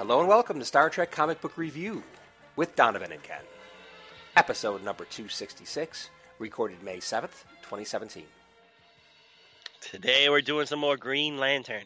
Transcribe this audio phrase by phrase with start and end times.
[0.00, 2.02] Hello and welcome to Star Trek Comic Book Review
[2.56, 3.42] with Donovan and Ken.
[4.34, 6.08] Episode number 266,
[6.38, 8.24] recorded May 7th, 2017.
[9.82, 11.84] Today we're doing some more Green Lantern.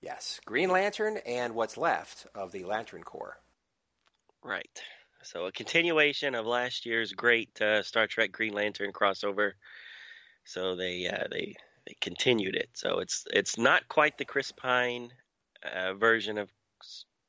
[0.00, 3.38] Yes, Green Lantern and what's left of the Lantern Corps.
[4.44, 4.80] Right.
[5.24, 9.54] So a continuation of last year's great uh, Star Trek Green Lantern crossover.
[10.44, 11.56] So they uh, they
[11.88, 12.68] they continued it.
[12.74, 15.10] So it's it's not quite the Chris Pine
[15.64, 16.48] uh, version of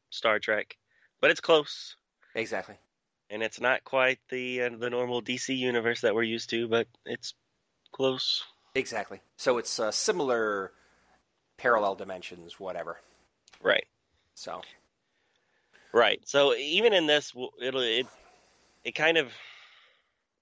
[0.10, 0.78] Star Trek,
[1.22, 1.96] but it's close.
[2.36, 2.76] Exactly.
[3.30, 6.88] And it's not quite the uh, the normal DC universe that we're used to, but
[7.06, 7.34] it's
[7.92, 8.44] close.
[8.76, 9.22] Exactly.
[9.38, 10.72] So it's uh, similar
[11.58, 12.98] parallel dimensions, whatever.
[13.62, 13.86] Right.
[14.36, 14.62] So,
[15.94, 16.22] Right.
[16.26, 18.06] So even in this, it'll it
[18.84, 19.32] it kind of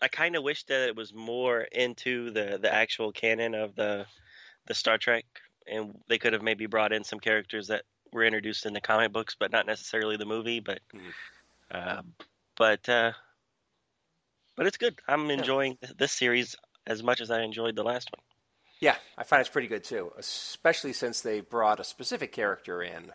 [0.01, 4.05] I kind of wish that it was more into the the actual canon of the
[4.67, 5.25] the Star Trek,
[5.65, 7.83] and they could have maybe brought in some characters that
[8.17, 10.59] were introduced in the comic books, but not necessarily the movie.
[10.59, 10.79] But
[11.71, 12.01] uh,
[12.57, 13.13] but uh,
[14.55, 14.99] but it's good.
[15.07, 18.23] I'm enjoying th- this series as much as I enjoyed the last one.
[18.81, 23.13] yeah, I find it's pretty good too, especially since they brought a specific character in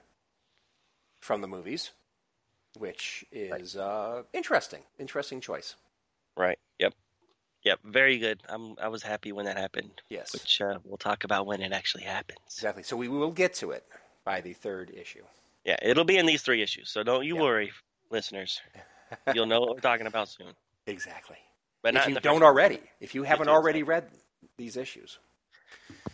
[1.21, 1.91] from the movies,
[2.79, 4.83] which is uh, interesting.
[4.99, 5.75] Interesting choice.
[6.37, 6.59] Right.
[6.79, 6.95] Yep.
[7.65, 7.81] Yep.
[7.85, 8.41] Very good.
[8.49, 10.01] I'm I was happy when that happened.
[10.09, 10.33] Yes.
[10.33, 12.39] Which uh, we'll talk about when it actually happens.
[12.47, 12.83] Exactly.
[12.83, 13.85] So we will get to it
[14.25, 15.23] by the third issue.
[15.65, 17.43] Yeah, it'll be in these three issues, so don't you Yeah.
[17.43, 17.73] worry,
[18.11, 18.61] listeners.
[19.35, 20.55] You'll know what we're talking about soon.
[20.89, 21.37] Exactly.
[21.83, 24.11] But not if you don't already, if you haven't already read
[24.57, 25.19] these issues,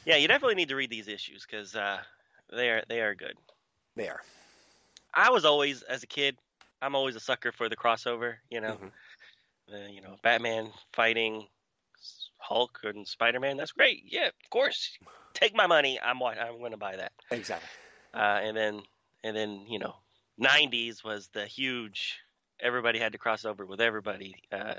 [0.05, 2.03] Yeah, you definitely need to read these issues because uh,
[2.51, 3.35] they are they are good.
[3.97, 4.21] they are.
[5.15, 6.37] I was always, as a kid,
[6.83, 8.37] I'm always a sucker for the crossover.
[8.51, 8.91] You know, Mhm.
[9.69, 11.49] the, you know, Batman fighting
[12.39, 13.57] Hulk and Spider Man.
[13.57, 14.03] That's great.
[14.07, 14.99] Yeah, of course.
[15.33, 15.99] Take my money.
[16.01, 17.13] I'm I'm going to buy that.
[17.31, 17.69] Exactly.
[18.19, 18.83] Uh, and then
[19.23, 19.95] and then you know,
[20.43, 22.19] '90s was the huge.
[22.61, 24.35] Everybody had to cross over with everybody.
[24.53, 24.75] Uh,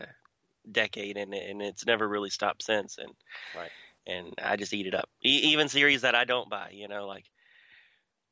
[0.69, 3.11] decade and and it's never really stopped since and
[3.55, 3.72] Right.
[4.05, 5.09] and I just eat it up.
[5.25, 7.25] E- even series that I don't buy, you know, like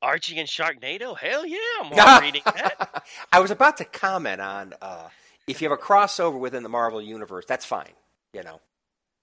[0.01, 1.17] Archie and Sharknado.
[1.17, 1.57] Hell yeah,
[1.93, 3.05] I'm reading that.
[3.31, 5.07] I was about to comment on uh,
[5.47, 7.93] if you have a crossover within the Marvel universe, that's fine.
[8.33, 8.59] You know,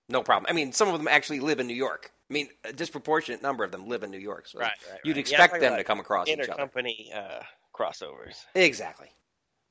[0.09, 0.47] no problem.
[0.49, 2.11] I mean, some of them actually live in New York.
[2.31, 5.17] I mean, a disproportionate number of them live in New York, so Right, right, you'd
[5.17, 5.17] right.
[5.17, 6.53] Yeah, expect I'm them to come across each other.
[6.53, 7.43] Intercompany uh,
[7.75, 8.45] crossovers.
[8.55, 9.09] Exactly.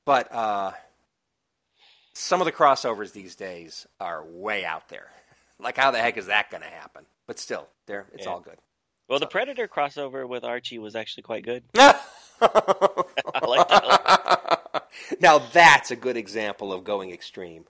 [0.06, 0.72] But uh,
[2.12, 5.08] some of the crossovers these days are way out there.
[5.58, 7.06] Like, how the heck is that going to happen?
[7.26, 8.32] But still, there, it's Yeah.
[8.32, 8.58] all good.
[9.08, 11.62] Well, the Predator crossover with Archie was actually quite good.
[11.76, 14.54] I like that
[15.20, 17.64] now that's a good example of going extreme.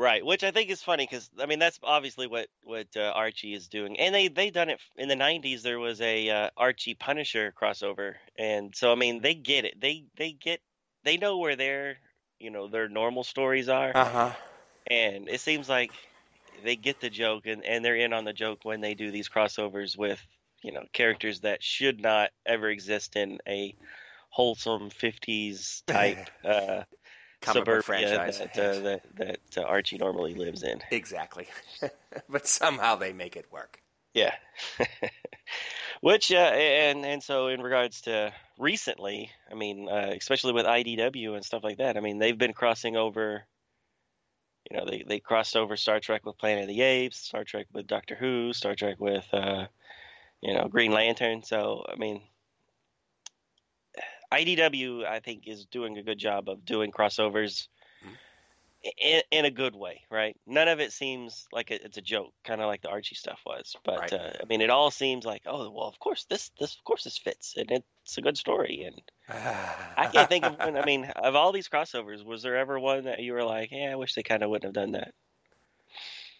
[0.00, 3.52] Right, which I think is funny because I mean that's obviously what what uh, Archie
[3.54, 5.62] is doing, and they they done it in the '90s.
[5.62, 9.78] There was a uh, Archie Punisher crossover, and so I mean they get it.
[9.80, 10.62] They they get
[11.04, 11.98] they know where their
[12.38, 14.32] you know their normal stories are, Uh huh.
[14.90, 15.94] and it seems like
[16.64, 19.28] they get the joke and and they're in on the joke when they do these
[19.28, 20.24] crossovers with
[20.62, 23.74] you know characters that should not ever exist in a
[24.30, 26.82] wholesome 50s type uh,
[27.44, 28.38] suburbia franchise.
[28.38, 30.80] that, uh, that that uh, Archie normally lives in.
[30.90, 31.46] Exactly.
[32.28, 33.82] but somehow they make it work.
[34.14, 34.34] Yeah.
[36.00, 41.34] Which uh, and and so in regards to recently, I mean, uh, especially with IDW
[41.34, 43.44] and stuff like that, I mean, they've been crossing over.
[44.70, 47.66] You know, they they crossed over Star Trek with Planet of the Apes, Star Trek
[47.72, 49.66] with Doctor Who, Star Trek with uh,
[50.40, 51.42] you know Green Lantern.
[51.42, 52.22] So I mean,
[54.32, 57.68] IDW I think is doing a good job of doing crossovers
[58.98, 60.34] in, in a good way, right?
[60.46, 63.76] None of it seems like it's a joke, kind of like the Archie stuff was.
[63.84, 64.12] But Right.
[64.14, 67.04] uh, I mean, it all seems like, oh, well, of course this this of course
[67.04, 68.84] this fits, and it's a good story.
[68.84, 69.02] And
[69.98, 70.76] I can't think of one.
[70.78, 73.90] I mean, of all these crossovers, was there ever one that you were like, yeah,
[73.92, 75.12] I wish they kind of wouldn't have done that?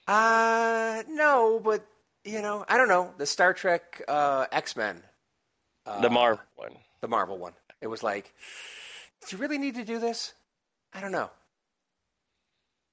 [0.08, 1.84] Uh, no, but
[2.24, 3.12] you know, I don't know.
[3.18, 5.02] The Star Trek uh, X Men,
[5.86, 6.72] uh, the Marvel one.
[7.02, 7.52] the Marvel one.
[7.80, 8.34] It was like,
[9.28, 10.34] do you really need to do this?
[10.92, 11.30] I don't know.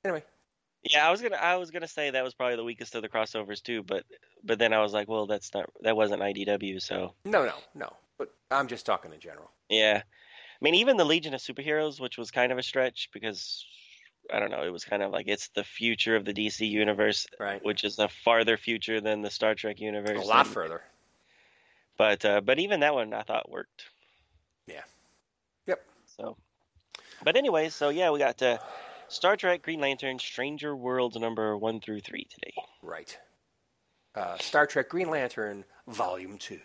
[0.06, 0.24] Anyway,
[0.84, 3.10] Yeah, I was gonna I was gonna say that was probably the weakest of the
[3.10, 4.04] crossovers too, but
[4.44, 7.92] but then I was like, well, that's not that wasn't IDW, so no, no, no.
[8.18, 9.52] But I'm just talking in general.
[9.70, 10.02] yeah.
[10.60, 13.64] I mean, even the Legion of Superheroes, which was kind of a stretch because
[14.34, 17.28] I don't know, it was kind of like it's the future of the DC universe,
[17.40, 17.64] Right.
[17.64, 20.18] which is a farther future than the Star Trek universe.
[20.20, 20.82] A lot and- further.
[21.98, 23.84] But uh, but even that one I thought worked.
[24.68, 24.84] Yeah.
[25.66, 25.84] Yep.
[26.18, 26.38] So,
[27.24, 28.58] but anyways, so yeah, we got uh,
[29.08, 32.54] Star Trek, Green Lantern, Stranger Worlds number one through three today.
[32.82, 33.18] Right.
[34.16, 36.60] Uh, Star Trek Green Lantern Volume 2.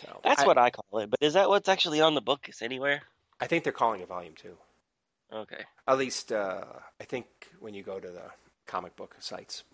[0.00, 1.10] So That's I, what I call it.
[1.10, 2.48] But is that what's actually on the book?
[2.48, 3.02] Is anywhere?
[3.40, 4.56] I think they're calling it Volume 2.
[5.32, 5.64] Okay.
[5.88, 6.64] At least, uh,
[7.00, 7.26] I think
[7.58, 8.30] when you go to the
[8.66, 9.64] comic book sites.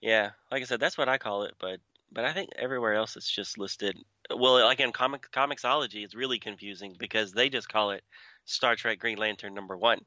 [0.00, 1.54] Yeah, like I said, that's what I call it.
[1.60, 1.80] But
[2.12, 3.96] but I think everywhere else it's just listed.
[4.30, 8.02] Well, like in comic Comixology, it's really confusing because they just call it
[8.44, 10.00] Star Trek Green Lantern number one.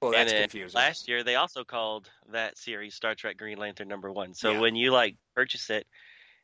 [0.00, 0.78] Well, that's confusing.
[0.78, 4.34] Last year, they also called that series Star Trek Green Lantern number one.
[4.34, 4.60] So Yeah.
[4.60, 5.86] when you like purchase it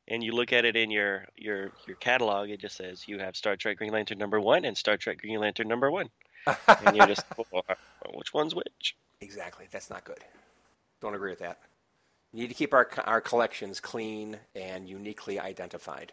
[0.09, 3.37] and you look at it in your your your catalog, it just says you have
[3.37, 6.11] Star Trek Green Lantern number one and Star Trek Green Lantern number one,
[6.47, 7.25] and you're just
[8.13, 8.97] which one's which?
[9.21, 9.67] exactly.
[9.71, 10.19] That's not good.
[11.01, 11.61] Don't agree with that.
[12.33, 16.13] We need to keep our, our collections clean and uniquely identified.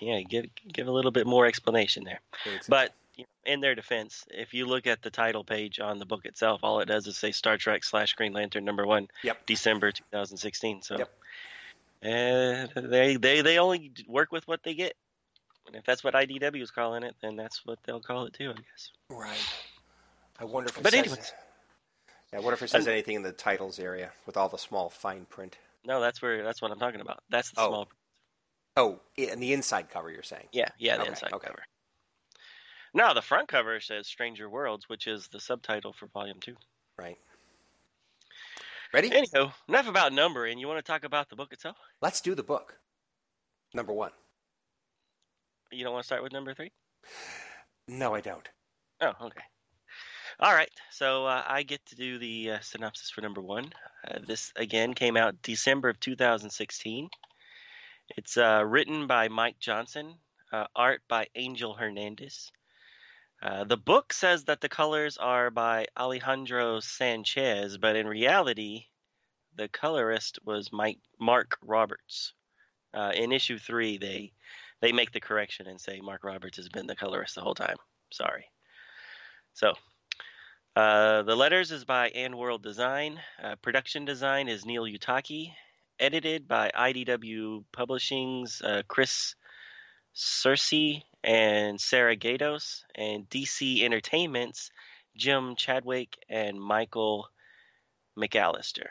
[0.00, 2.20] Yeah, give give a little bit more explanation there.
[2.68, 6.06] But you know, in their defense, if you look at the title page on the
[6.06, 9.46] book itself, all it does is say Star Trek slash Green Lantern number one, Yep.
[9.46, 10.82] December 2016.
[10.82, 11.08] So, Yep.
[12.04, 14.94] uh, they they they only work with what they get.
[15.66, 18.50] And if that's what IDW is calling it, then that's what they'll call it too,
[18.50, 18.90] I guess.
[19.08, 19.38] Right.
[20.40, 21.32] I wonder if it But says, anyways.
[22.32, 24.90] Yeah, I wonder if it says anything in the titles area with all the small
[24.90, 25.56] fine print.
[25.84, 27.22] No, that's where that's what I'm talking about.
[27.30, 27.68] That's the Oh.
[27.68, 27.88] small.
[28.76, 30.48] Oh, and the inside cover you're saying.
[30.52, 31.46] Yeah, yeah, the Okay, inside okay.
[31.48, 31.62] cover.
[32.92, 36.56] No, the front cover says Stranger Worlds, which is the subtitle for Volume Two.
[36.98, 37.18] Right.
[38.92, 39.10] Ready?
[39.12, 40.58] Anyhow, enough about numbering.
[40.58, 41.76] You want to talk about the book itself?
[42.00, 42.78] Let's do the book.
[43.74, 44.12] Number one.
[45.72, 46.70] You don't want to start with number three?
[47.88, 48.48] No, I don't.
[49.00, 49.42] Oh, okay.
[50.38, 50.70] All right.
[50.92, 53.72] So uh, I get to do the uh, synopsis for number one.
[54.08, 57.08] Uh, this again came out December of 2016.
[58.10, 60.14] It's uh, written by Mike Johnson,
[60.52, 62.52] uh, art by Angel Hernandez.
[63.42, 68.86] Uh, the book says that the colors are by Alejandro Sanchez, but in reality,
[69.56, 72.32] the colorist was Mike Mark Roberts.
[72.92, 74.32] Uh, in issue three, they
[74.80, 77.76] they make the correction and say Mark Roberts has been the colorist the whole time.
[78.12, 78.44] Sorry.
[79.54, 79.74] So,
[80.76, 83.20] uh, the letters is by AndWorld Design.
[83.42, 85.52] Uh, production design is Neil Uyetake.
[85.98, 89.34] Edited by IDW Publishing's uh, Chris
[90.14, 94.70] Cerasi and Sarah Gaydos, and DC Entertainment's
[95.16, 97.28] Jim Chadwick and Michael
[98.18, 98.86] McAllister.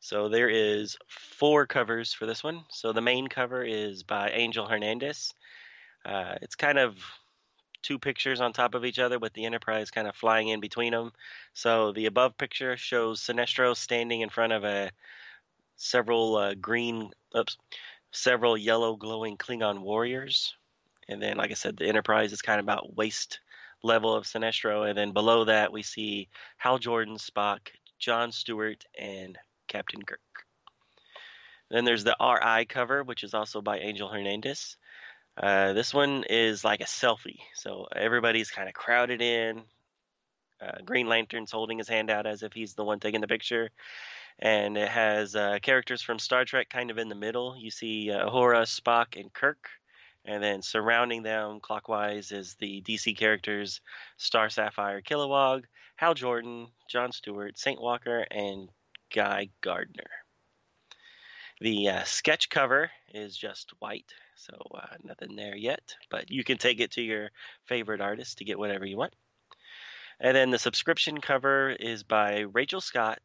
[0.00, 2.64] So there is four covers for this one.
[2.70, 5.34] So the main cover is by Angel Hernandez.
[6.04, 6.96] Uh, it's kind of
[7.82, 10.92] two pictures on top of each other with the Enterprise kind of flying in between
[10.92, 11.12] them.
[11.52, 14.90] So the above picture shows Sinestro standing in front of a
[15.76, 17.56] several uh, green, oops,
[18.12, 20.54] several yellow glowing Klingon warriors.
[21.08, 23.40] And then, like I said, the Enterprise is kind of about waist
[23.82, 24.88] level of Sinestro.
[24.88, 27.60] And then below that, we see Hal Jordan, Spock,
[27.98, 30.20] John Stewart, and Captain Kirk.
[31.70, 34.76] Then there's the RI cover, which is also by Angel Hernandez.
[35.42, 39.62] Uh, this one is like a selfie, so everybody's kind of crowded in.
[40.60, 43.70] Uh, Green Lantern's holding his hand out as if he's the one taking the picture,
[44.38, 47.56] and it has uh, characters from Star Trek kind of in the middle.
[47.58, 49.70] You see uh, Spock, and Kirk,
[50.26, 53.80] and then surrounding them clockwise is the DC characters
[54.18, 55.64] Star Sapphire, Kilowog,
[55.96, 58.68] Hal Jordan, John Stewart, Saint Walker, and
[59.14, 60.10] Guy Gardner.
[61.62, 66.58] The uh, sketch cover is just white, so uh, nothing there yet, but you can
[66.58, 67.30] take it to your
[67.66, 69.14] favorite artist to get whatever you want.
[70.18, 73.20] And then the subscription cover is by Rachel Scott.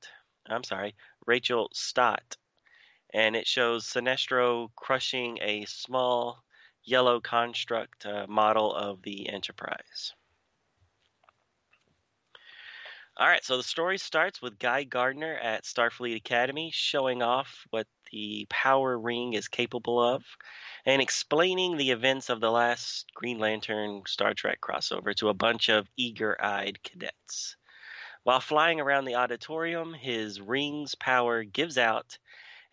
[0.48, 0.96] I'm sorry,
[1.26, 2.38] Rachel Stott,
[3.14, 6.44] and it shows Sinestro crushing a small
[6.84, 10.14] yellow construct uh, model of the Enterprise.
[13.18, 17.88] All right, so the story starts with Guy Gardner at Starfleet Academy showing off what
[18.12, 20.24] the power ring is capable of
[20.86, 25.70] and explaining the events of the last Green Lantern Star Trek crossover to a bunch
[25.70, 27.56] of eager eyed cadets.
[28.24, 32.18] While flying around the auditorium, his ring's power gives out,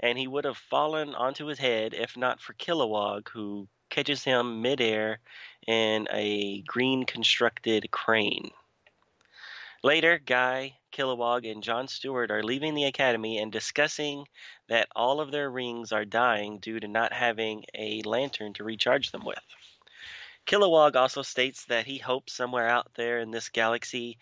[0.01, 4.63] and he would have fallen onto his head if not for Kilowog, who catches him
[4.63, 5.21] midair
[5.67, 8.51] in a green constructed crane.
[9.83, 14.29] Later, Guy Kilowog, and John Stewart are leaving the academy and discussing
[14.69, 19.11] that all of their rings are dying due to not having a lantern to recharge
[19.11, 19.43] them with.
[20.47, 24.19] Kilowog also states that he hopes somewhere out there in this galaxy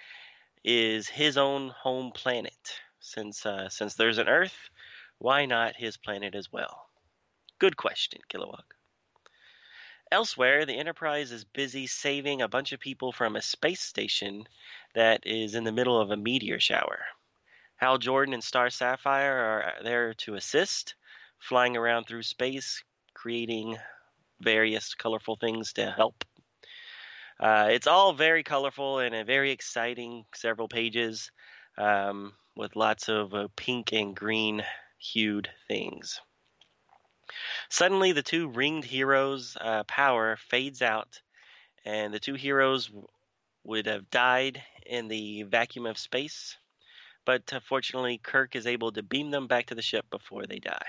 [0.65, 2.81] is his own home planet.
[3.00, 4.71] Since uh, since there's an Earth,
[5.19, 6.89] why not his planet as well?
[7.59, 8.65] Good question, Kilowog.
[10.12, 14.49] Elsewhere, the Enterprise is busy saving a bunch of people from a space station
[14.95, 17.05] that is in the middle of a meteor shower.
[17.76, 20.97] Hal Jordan and Star Sapphire are there to assist,
[21.38, 22.83] flying around through space,
[23.14, 23.79] creating
[24.40, 26.25] various colorful things to help.
[27.38, 31.31] Uh, it's all very colorful and a very exciting several pages
[31.79, 34.62] um, with lots of uh, pink and green
[34.99, 36.21] hued things.
[37.69, 41.21] Suddenly, the two ringed heroes' uh, power fades out,
[41.85, 42.91] and the two heroes
[43.65, 46.57] would have died in the vacuum of space.
[47.25, 50.59] But uh, fortunately, Kirk is able to beam them back to the ship before they
[50.59, 50.89] die.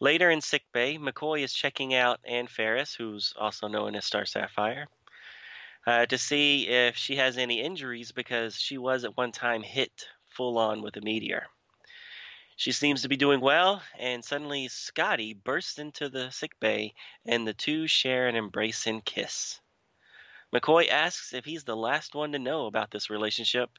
[0.00, 4.88] Later in sickbay, McCoy is checking out Anne Ferris, who's also known as Star Sapphire,
[5.86, 10.08] uh, to see if she has any injuries because she was at one time hit
[10.28, 11.46] full on with a meteor.
[12.58, 16.94] She seems to be doing well, and suddenly Scotty bursts into the sick bay,
[17.26, 19.60] and the two share an embrace and kiss.
[20.54, 23.78] McCoy asks if he's the last one to know about this relationship,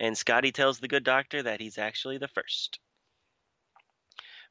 [0.00, 2.78] and Scotty tells the good doctor that he's actually the first.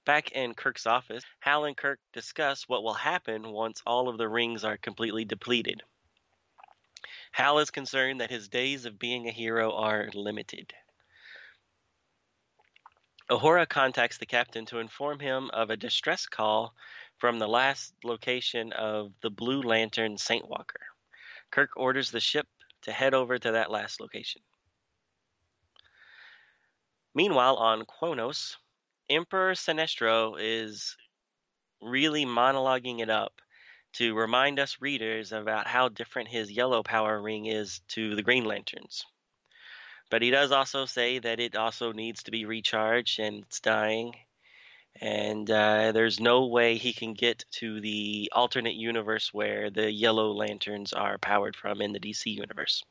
[0.06, 4.30] Back in Kirk's office, Hal and Kirk discuss what will happen once all of the
[4.30, 5.82] rings are completely depleted.
[7.32, 10.76] Hal is concerned that his days of being a hero are limited.
[13.30, 16.76] Uhura contacts the captain to inform him of a distress call
[17.18, 20.82] from the last location of the Blue Lantern Saint Walker.
[21.50, 22.48] Kirk orders the ship
[22.82, 24.42] to head over to that last location.
[27.16, 28.58] Meanwhile, on Quonos,
[29.10, 30.98] Emperor Sinestro is
[31.82, 33.42] really monologuing it up
[33.94, 38.44] to remind us readers about how different his yellow power ring is to the Green
[38.44, 39.06] Lanterns.
[40.14, 44.14] But he does also say that it also needs to be recharged and it's dying.
[45.02, 50.32] And uh, there's no way he can get to the alternate universe where the yellow
[50.32, 52.84] lanterns are powered from in the DC universe.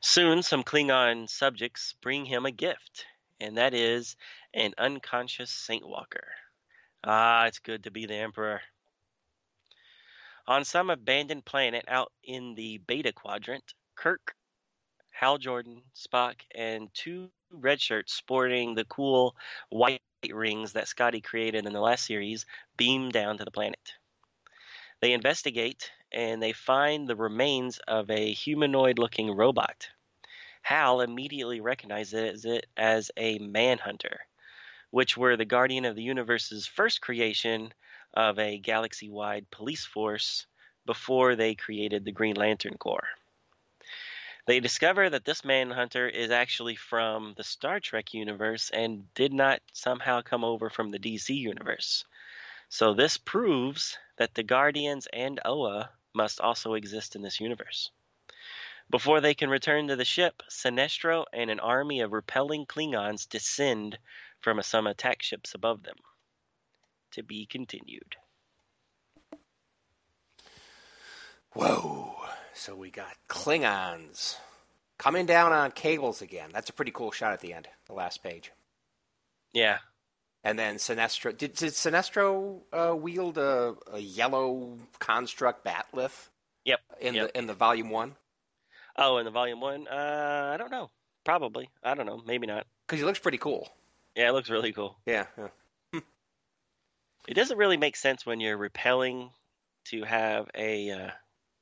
[0.00, 3.06] Soon, some Klingon subjects bring him a gift,
[3.40, 4.14] and that is
[4.54, 6.28] an unconscious Saint Walker.
[7.02, 8.60] Ah, it's good to be the Emperor.
[10.46, 14.36] On some abandoned planet out in the Beta Quadrant, Kirk,
[15.20, 19.36] Hal Jordan, Spock, and two red shirts sporting the cool
[19.68, 20.00] white
[20.32, 22.46] rings that Scotty created in the last series
[22.78, 23.92] beam down to the planet.
[25.00, 29.90] They investigate and they find the remains of a humanoid looking robot.
[30.62, 34.20] Hal immediately recognizes it as a manhunter,
[34.90, 37.74] which were the guardian of the universe's first creation
[38.14, 40.46] of a galaxy wide police force
[40.86, 43.10] before they created the Green Lantern Corps.
[44.50, 49.62] They discover that this Manhunter is actually from the Star Trek universe and did not
[49.72, 52.04] somehow come over from the DC universe.
[52.68, 57.92] So this proves that the Guardians and Oa must also exist in this universe.
[58.90, 64.00] Before they can return to the ship, Sinestro and an army of repelling Klingons descend
[64.40, 65.98] from some attack ships above them.
[67.12, 68.16] To be continued.
[71.52, 72.19] Whoa.
[72.60, 74.36] So we got Klingons
[74.98, 76.50] coming down on cables again.
[76.52, 78.52] That's a pretty cool shot at the end, the last page.
[79.54, 79.78] Yeah.
[80.44, 81.34] And then Sinestro.
[81.34, 86.28] Did, did Sinestro uh, wield a, a yellow construct batleth
[86.66, 86.80] Yep.
[87.00, 87.32] in yep.
[87.32, 88.16] the in the volume one?
[88.94, 89.88] Oh, in the volume one?
[89.88, 90.90] Uh, I don't know.
[91.24, 91.70] Probably.
[91.82, 92.22] I don't know.
[92.26, 92.66] Maybe not.
[92.86, 93.70] Because he looks pretty cool.
[94.14, 94.98] Yeah, it looks really cool.
[95.06, 95.24] Yeah.
[95.38, 96.00] yeah.
[97.26, 99.30] It doesn't really make sense when you're repelling
[99.86, 101.10] to have a uh,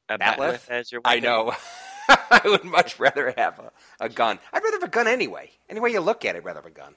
[0.08, 0.36] a Batleth?
[0.38, 1.52] batleth as your I know.
[2.08, 4.38] I would much rather have a, a gun.
[4.52, 5.50] I'd rather have a gun anyway.
[5.68, 6.94] Any way you look at it, I'd rather have a gun.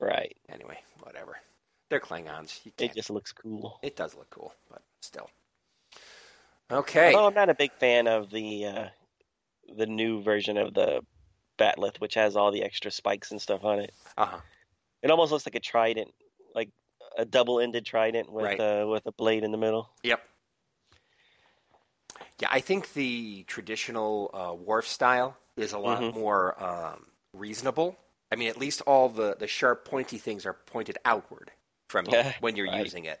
[0.00, 0.34] Right.
[0.48, 1.36] Anyway, whatever.
[1.90, 2.60] They're Klingons.
[2.78, 3.78] It just looks cool.
[3.82, 5.28] it does look cool, but still.
[6.70, 7.14] Okay.
[7.14, 8.84] Although I'm not a big fan of the uh,
[9.76, 11.00] the new version of the
[11.58, 13.92] batleth, which has all the extra spikes and stuff on it.
[14.16, 14.40] Uh huh.
[15.02, 16.12] It almost looks like a trident,
[16.54, 16.70] like
[17.16, 18.60] a double-ended trident with Right.
[18.60, 19.90] uh, with a blade in the middle.
[20.02, 20.20] Yep.
[22.40, 26.14] Yeah, I think the traditional uh, Worf style is a lot Mhm.
[26.14, 27.96] more um, reasonable.
[28.30, 31.50] I mean, at least all the, the sharp, pointy things are pointed outward
[31.88, 32.82] from Yeah, when you're right.
[32.84, 33.20] using it.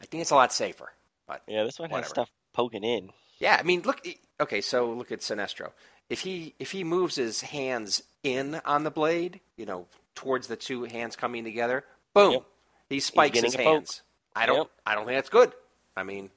[0.00, 0.92] I think it's a lot safer.
[1.26, 2.04] But Yeah, this one Whatever.
[2.04, 3.10] has stuff poking in.
[3.38, 4.06] Yeah, I mean, look.
[4.40, 5.72] Okay, so look at Sinestro.
[6.08, 10.56] If he if he moves his hands in on the blade, you know, towards the
[10.56, 12.42] two hands coming together, boom, Yep.
[12.90, 13.66] he spikes his a poke.
[13.66, 14.02] hands.
[14.36, 14.58] I don't.
[14.58, 14.70] Yep.
[14.86, 15.52] I don't think that's good.
[15.96, 16.30] I mean,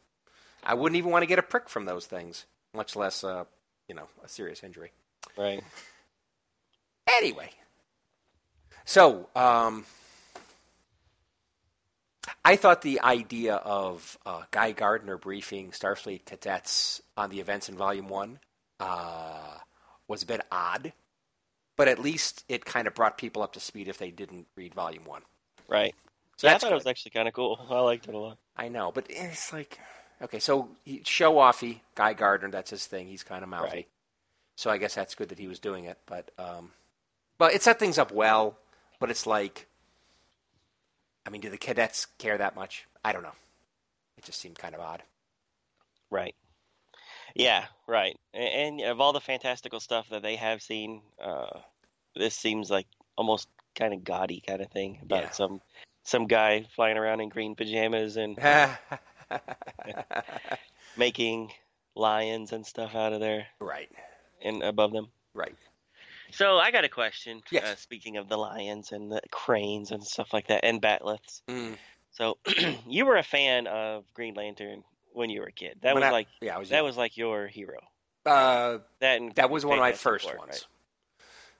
[0.65, 3.45] I wouldn't even want to get a prick from those things, much less, uh,
[3.87, 4.91] you know, a serious injury.
[5.37, 5.63] Right.
[7.17, 7.49] Anyway,
[8.83, 9.85] so um,
[12.43, 17.75] I thought the idea of uh, Guy Gardner briefing Starfleet cadets on the events in
[17.75, 18.39] Volume One
[18.79, 19.57] uh,
[20.07, 20.93] was a bit odd,
[21.75, 24.73] but at least it kind of brought people up to speed if they didn't read
[24.73, 25.21] Volume One.
[25.67, 25.93] Right.
[26.37, 27.59] So yeah, I thought it was actually kind of cool.
[27.69, 28.37] I liked it a lot.
[28.57, 29.79] I know, but it's like
[30.25, 33.07] okay, so he, show offy Guy Gardner, that's his thing.
[33.07, 33.87] He's kind of mouthy, Right.
[34.55, 35.97] so I guess that's good that he was doing it.
[36.05, 36.71] But um,
[37.37, 38.57] but it set things up well.
[38.99, 39.67] But it's like,
[41.25, 42.85] I mean, do the cadets care that much?
[43.03, 43.35] I don't know.
[44.17, 45.03] It just seemed kind of odd.
[46.09, 46.35] Right.
[47.35, 48.17] Yeah, right.
[48.33, 51.59] A- And, of all the fantastical stuff that they have seen, uh,
[52.15, 55.29] this seems like almost kind of gaudy kind of thing about Yeah.
[55.31, 55.61] some
[56.03, 58.37] some guy flying around in green pajamas and
[60.97, 61.51] making
[61.95, 63.89] lions and stuff out of there right,
[64.41, 65.07] and above them.
[65.33, 65.55] right.
[66.31, 67.41] So I got a question.
[67.51, 67.63] Yes.
[67.63, 71.41] Uh, speaking of the lions and the cranes and stuff like that, and batleths.
[71.47, 71.77] Mm.
[72.11, 72.37] So
[72.87, 75.77] you were a fan of Green Lantern when you were a kid.
[75.81, 76.69] That When was I- like Yeah, was.
[76.69, 77.79] that was like your hero.
[78.25, 80.39] Uh, That that was one of my first ones.
[80.49, 80.65] right?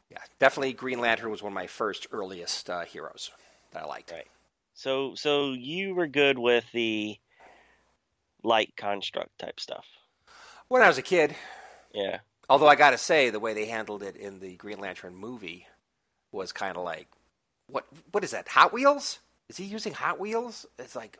[0.09, 0.73] Yeah, definitely.
[0.73, 3.31] Green Lantern was one of my first earliest uh, heroes
[3.71, 4.11] that I liked.
[4.11, 4.27] Right.
[4.73, 7.17] So so you were good with the
[8.45, 9.85] light construct type stuff.
[10.67, 11.35] When I was a kid,
[11.93, 12.19] Yeah.
[12.47, 15.65] Although I got to say, the way they handled it in the Green Lantern movie
[16.31, 17.07] was kind of like,
[17.67, 17.85] what?
[18.11, 18.47] What is that?
[18.49, 19.17] Hot Wheels?
[19.49, 20.65] Is he using Hot Wheels?
[20.77, 21.17] It's like,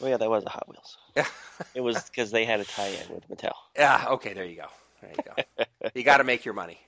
[0.00, 0.96] Well, yeah, that was a Hot Wheels.
[1.74, 3.52] It was because they had a tie-in with Mattel.
[3.76, 4.66] yeah, okay, there you go,
[5.02, 5.24] there you
[5.56, 5.64] go.
[5.94, 6.80] you got to make your money.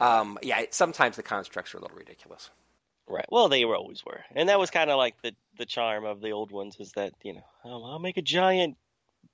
[0.00, 2.50] Um, yeah, sometimes the constructs are a little ridiculous.
[3.08, 3.26] Right.
[3.30, 6.20] Well, they were always were, and that was kind of like the the charm of
[6.20, 8.76] the old ones is that you know oh, I'll make a giant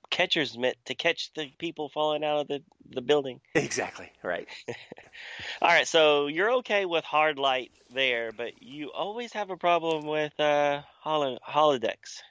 [0.09, 3.41] catcher's mitt to catch the people falling out of the the building.
[3.53, 4.47] Exactly right.
[5.61, 10.05] All right, so you're okay with hard light there, but you always have a problem
[10.05, 12.21] with uh holo- holodecks.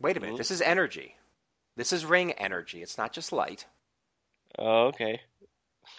[0.00, 0.34] Wait a minute.
[0.34, 0.38] Mhm.
[0.38, 1.16] This is energy.
[1.76, 2.82] This is ring energy.
[2.82, 3.66] It's not just light.
[4.58, 5.20] Oh, okay.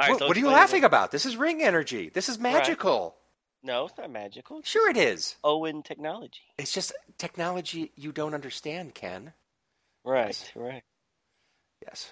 [0.00, 1.10] Right, what so what are you laughing about?
[1.10, 2.08] This is ring energy.
[2.08, 3.14] This is magical.
[3.62, 4.62] No, it's not magical.
[4.64, 5.36] Sure, it is.
[5.44, 6.40] Oan technology.
[6.56, 9.34] It's just technology you don't understand, Ken.
[10.04, 10.50] Right, Yes.
[10.54, 10.82] right.
[11.86, 12.10] Yes.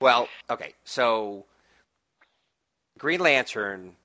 [0.00, 0.72] Well, okay.
[0.84, 1.44] So
[2.98, 3.96] Green Lantern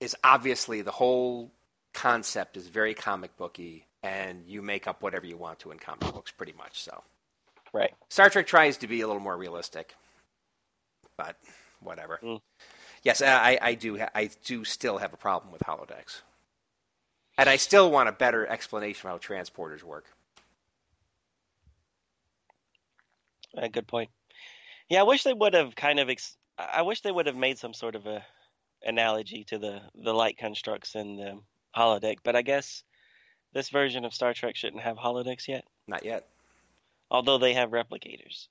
[0.00, 1.50] is obviously the whole
[1.94, 6.12] concept is very comic booky and you make up whatever you want to in comic
[6.12, 7.02] books pretty much so.
[7.72, 7.92] Right.
[8.08, 9.94] Star Trek tries to be a little more realistic.
[11.16, 11.36] But
[11.80, 12.18] whatever.
[12.22, 12.40] Mm.
[13.02, 16.22] Yes, I, I do I do still have a problem with holodecks.
[17.38, 20.04] And I still want a better explanation of how transporters work.
[23.56, 24.10] Uh, good point.
[24.88, 26.08] Yeah, I wish they would have kind of.
[26.08, 28.24] Ex- I wish they would have made some sort of a
[28.84, 31.38] analogy to the the light constructs in the
[31.76, 32.16] holodeck.
[32.22, 32.82] But I guess
[33.52, 36.26] this version of Star Trek shouldn't have holodecks yet, Not yet.
[37.10, 38.48] although they have replicators.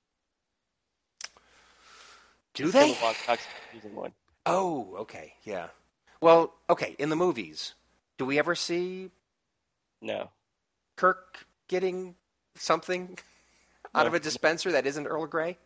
[2.54, 2.92] Do they?
[2.92, 4.12] Kilowog talks about using one.
[4.46, 5.68] Oh, okay, yeah.
[6.20, 7.74] Well, okay, in the movies,
[8.18, 9.10] do we ever see
[10.00, 10.30] No.
[10.96, 12.14] Kirk getting
[12.54, 13.18] something
[13.94, 15.58] out of a dispenser that isn't Earl Grey?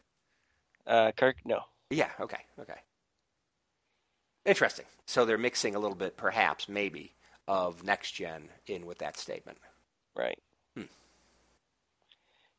[0.86, 1.62] Uh, Kirk, no.
[1.90, 2.80] Yeah, okay, okay.
[4.44, 4.86] Interesting.
[5.06, 7.12] So they're mixing a little bit, perhaps, maybe,
[7.48, 9.58] of next gen in with that statement.
[10.16, 10.38] Right.
[10.76, 10.84] Hmm.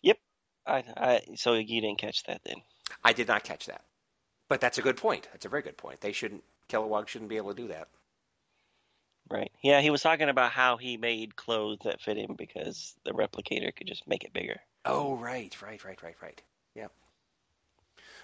[0.01, 0.17] Yep.
[0.65, 1.21] I, I.
[1.35, 2.57] So you didn't catch that then.
[3.03, 3.81] I did not catch that.
[4.49, 5.27] But that's a good point.
[5.31, 6.01] That's a very good point.
[6.01, 7.87] They shouldn't, Kilowog shouldn't be able to do that.
[9.29, 9.51] Right.
[9.61, 13.75] Yeah, he was talking about how he made clothes that fit him because the replicator
[13.75, 14.59] could just make it bigger.
[14.85, 16.41] Oh, right, right, right, right, right.
[16.75, 16.91] Yep.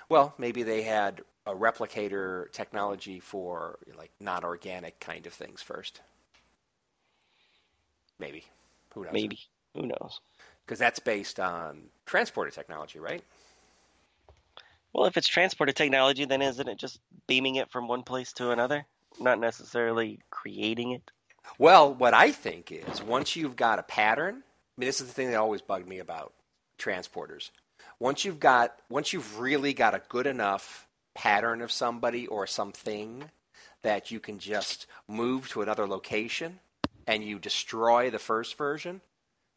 [0.08, 6.00] Well, maybe they had a replicator technology for like not organic kind of things first.
[8.18, 8.46] Maybe.
[8.94, 9.14] Who knows?
[9.14, 9.40] Maybe.
[9.76, 10.22] Who knows?
[10.66, 13.24] Because that's based on transporter technology, right?
[14.94, 18.52] Well, if it's transporter technology, then isn't it just beaming it from one place to
[18.52, 18.86] another?
[19.20, 21.12] Not necessarily creating it.
[21.58, 25.14] Well, what I think is once you've got a pattern, I mean, this is the
[25.14, 26.34] thing that always bugged me about
[26.78, 27.50] transporters.
[28.00, 33.24] Once you've got, once you've really got a good enough pattern of somebody or something
[33.82, 36.60] that you can just move to another location
[37.06, 39.02] and you destroy the first version,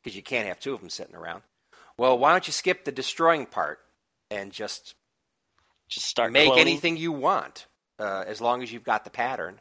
[0.03, 1.42] because you can't have two of them sitting around.
[1.96, 3.79] Well, why don't you skip the destroying part
[4.31, 4.94] and just
[5.88, 6.59] Just start make cloning.
[6.61, 7.66] anything you want,
[7.99, 9.61] uh, as long as you've got the pattern.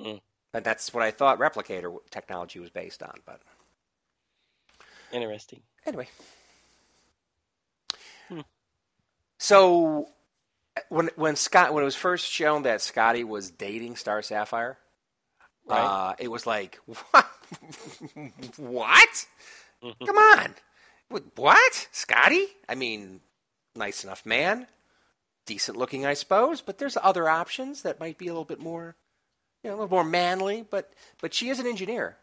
[0.00, 0.20] Mm.
[0.54, 3.14] And that's what I thought replicator technology was based on.
[3.26, 3.40] But
[5.12, 5.62] Interesting.
[5.86, 6.08] anyway,
[8.28, 8.40] Hmm.
[9.38, 10.08] so
[10.88, 14.78] when when Scott when it was first shown that Scotty was dating Star Sapphire,
[15.66, 15.78] Right.
[15.78, 17.26] uh, it was like what?
[18.56, 19.26] what?
[19.82, 20.06] Mhm.
[20.06, 20.54] Come on,
[21.36, 21.88] what?
[21.92, 22.46] Scotty?
[22.68, 23.20] I mean,
[23.76, 24.66] nice enough man,
[25.46, 26.60] decent looking, I suppose.
[26.60, 28.96] But there's other options that might be a little bit more,
[29.62, 30.64] you know, a little more manly.
[30.68, 32.16] But but she is an engineer,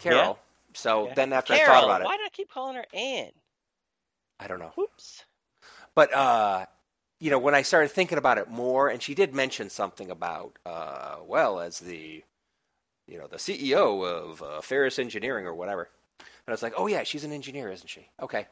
[0.00, 0.38] Carol.
[0.74, 1.14] So Yeah.
[1.14, 3.32] then after Carol, I thought about it, why do I keep calling her Anne?
[4.38, 4.72] I don't know.
[4.76, 5.24] Whoops.
[5.94, 6.66] But uh,
[7.18, 10.58] you know, when I started thinking about it more, and she did mention something about,
[10.66, 12.22] uh, well, as the,
[13.06, 15.88] you know, the CEO of uh, Ferris Engineering or whatever,
[16.18, 18.08] and I was like, oh yeah, she's an engineer, isn't she?
[18.20, 18.46] Okay,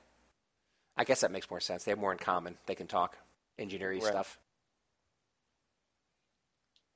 [0.96, 1.84] I guess that makes more sense.
[1.84, 2.56] They have more in common.
[2.66, 3.16] They can talk
[3.58, 4.10] engineering Right.
[4.10, 4.38] stuff.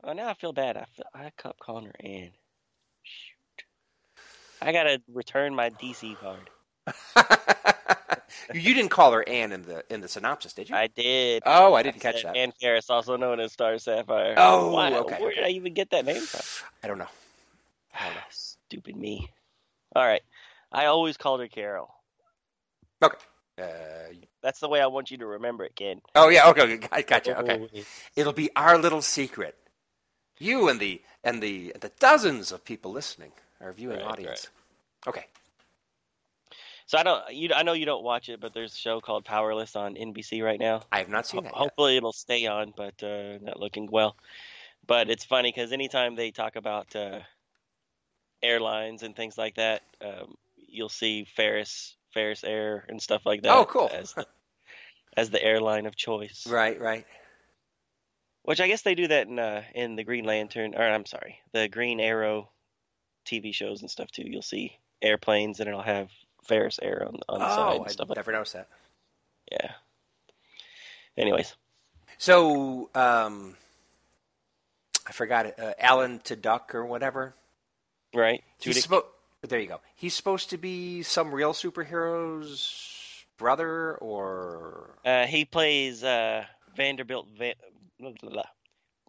[0.04, 0.76] Oh, now I feel bad.
[0.76, 2.30] I feel, I kept calling her Anne.
[3.02, 3.64] Shoot.
[4.62, 6.50] I gotta return my DC card.
[8.54, 10.76] you didn't call her Anne in the in the synopsis, did you?
[10.76, 11.42] I did.
[11.46, 12.36] oh, I didn't catch said that.
[12.36, 14.34] Anne Ferris, also known as Star Sapphire.
[14.36, 16.40] Oh, Why- okay, Where did I even get that name from?
[16.82, 17.08] I don't know.
[17.92, 18.20] I don't know.
[18.30, 19.28] Stupid me.
[19.96, 20.22] All right.
[20.70, 21.92] I always called her Carol.
[23.02, 23.16] Okay.
[23.58, 26.00] Uh, That's the way I want you to remember it, Ken.
[26.14, 26.48] oh yeah.
[26.48, 26.74] Okay.
[26.74, 27.38] okay, gotcha.
[27.40, 27.84] Okay.
[28.16, 29.56] It'll be our little secret.
[30.38, 34.48] You and the and the the dozens of people listening, our viewing Right, audience.
[35.06, 35.26] Okay.
[36.86, 37.22] So I don't.
[37.34, 40.42] You, I know you don't watch it, but there's a show called Powerless on NBC
[40.42, 40.82] right now.
[40.90, 41.58] I have not seen Ho- that yet.
[41.58, 44.16] Hopefully it'll stay on, but uh, not looking well.
[44.86, 47.20] But it's funny because anytime they talk about uh,
[48.42, 53.54] airlines and things like that, um, you'll see Ferris, Ferris Air, and stuff like that.
[53.54, 53.88] Oh, cool.
[53.94, 54.26] As the,
[55.16, 56.48] as the airline of choice.
[56.48, 57.06] Right, right.
[58.42, 61.38] Which I guess they do that in uh, in the Green Lantern, or I'm sorry,
[61.52, 62.50] the Green Arrow
[63.24, 64.24] TV shows and stuff too.
[64.26, 66.10] You'll see airplanes, and it'll have
[66.42, 68.68] Ferris Air on, on the side Oh, and I stuff like never noticed that.
[69.52, 69.70] Yeah.
[71.16, 71.54] Anyways,
[72.16, 73.56] So, um,
[75.06, 75.58] I forgot it.
[75.58, 77.34] Uh, Alan Tudyk or whatever.
[78.12, 78.42] right?
[79.42, 79.80] Suppo- there you go.
[79.94, 86.44] He's supposed to be some real superhero's brother, or Uh, he plays uh,
[86.76, 87.54] Vanderbilt Van,
[88.00, 88.42] blah, blah, blah.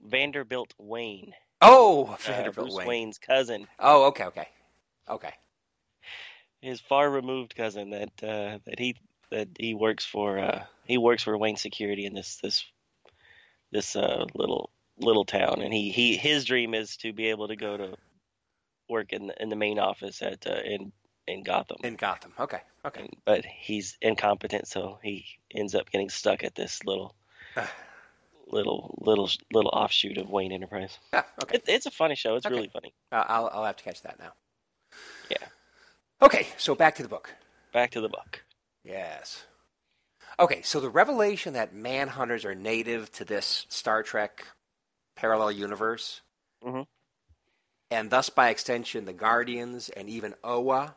[0.04, 2.88] Vanderbilt Wayne, oh, uh, Vanderbilt Bruce Wayne.
[2.88, 4.48] Wayne's cousin, Oh, okay, okay,
[5.10, 5.34] okay.
[6.62, 8.96] his far removed cousin that uh, that he
[9.32, 10.40] that he works for.
[10.40, 12.64] Uh, he works for Wayne Security in this this
[13.72, 17.56] this uh, little little town, and he, he his dream is to be able to
[17.58, 17.96] go to
[18.90, 20.92] work in the, in the main office at uh, in
[21.28, 21.78] in Gotham.
[21.84, 22.34] In Gotham.
[22.40, 23.02] Okay, okay.
[23.02, 27.14] And- but he's incompetent, so he ends up getting stuck at this little,
[28.48, 30.98] little, little, little offshoot of Wayne Enterprise.
[31.14, 31.58] Yeah, okay.
[31.58, 32.36] It, it's a funny show.
[32.36, 32.56] It's Okay.
[32.56, 32.94] really funny.
[33.12, 34.32] Uh, I'll I'll have to catch that now.
[35.30, 35.38] Yeah.
[36.22, 37.34] Okay, so back to the book.
[37.74, 38.44] Back to the book.
[38.84, 39.44] Yes.
[40.40, 44.46] Okay, so the revelation that manhunters are native to this Star Trek
[45.16, 46.22] parallel universe,
[46.64, 46.88] Mhm.
[47.92, 50.96] And thus by extension the Guardians and even Oa,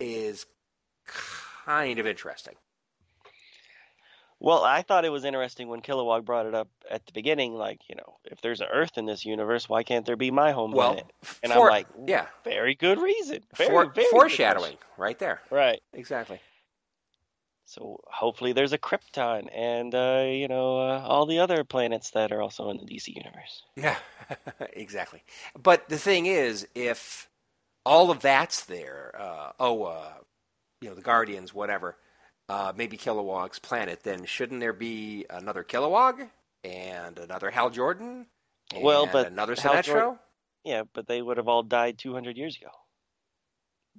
[0.00, 0.46] is
[1.06, 2.54] kind of interesting.
[4.40, 7.54] Well, I thought it was interesting when Kilowog brought it up at the beginning.
[7.54, 10.50] Like, you know, if there's an Earth in this universe, why can't there be my
[10.50, 11.12] home Well, planet?
[11.44, 13.44] And for- I'm like, yeah, very good reason.
[13.56, 15.42] Very, for- very good foreshadowing right there.
[15.48, 15.80] Right.
[15.92, 16.40] Exactly.
[17.64, 22.32] So hopefully there's a Krypton and uh, you know uh, all the other planets that
[22.32, 23.62] are also in the DC universe.
[23.76, 23.96] Yeah,
[24.72, 25.22] exactly.
[25.60, 27.28] But the thing is, if
[27.86, 30.12] all of that's there, uh, oh, uh,
[30.80, 31.96] you know, the Guardians, whatever,
[32.48, 36.28] uh, maybe Kilowog's planet, then shouldn't there be another Kilowog
[36.64, 38.26] and another Hal Jordan?
[38.80, 39.84] Well, but another Hal Sinestro.
[39.84, 40.18] Jordan-
[40.64, 42.70] Yeah, but they would have all died 200 years ago.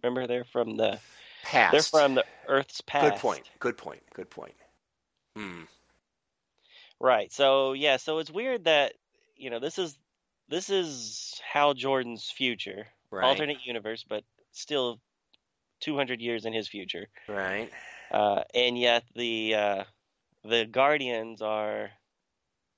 [0.02, 1.00] Remember, they're from the
[1.44, 1.72] Past.
[1.72, 3.14] they're from the Earth's past.
[3.14, 3.50] Good point.
[3.60, 4.02] Good point.
[4.14, 4.56] Good point.
[5.36, 5.64] Hmm.
[7.00, 7.32] Right.
[7.32, 7.98] So yeah.
[7.98, 8.94] So it's weird that
[9.36, 9.98] you know this is
[10.50, 13.26] this is Hal Jordan's future, Right.
[13.26, 15.00] alternate universe, but still
[15.82, 17.08] 200 years in his future.
[17.28, 17.70] Right.
[18.12, 19.84] uh, and yet the uh,
[20.46, 21.92] the Guardians are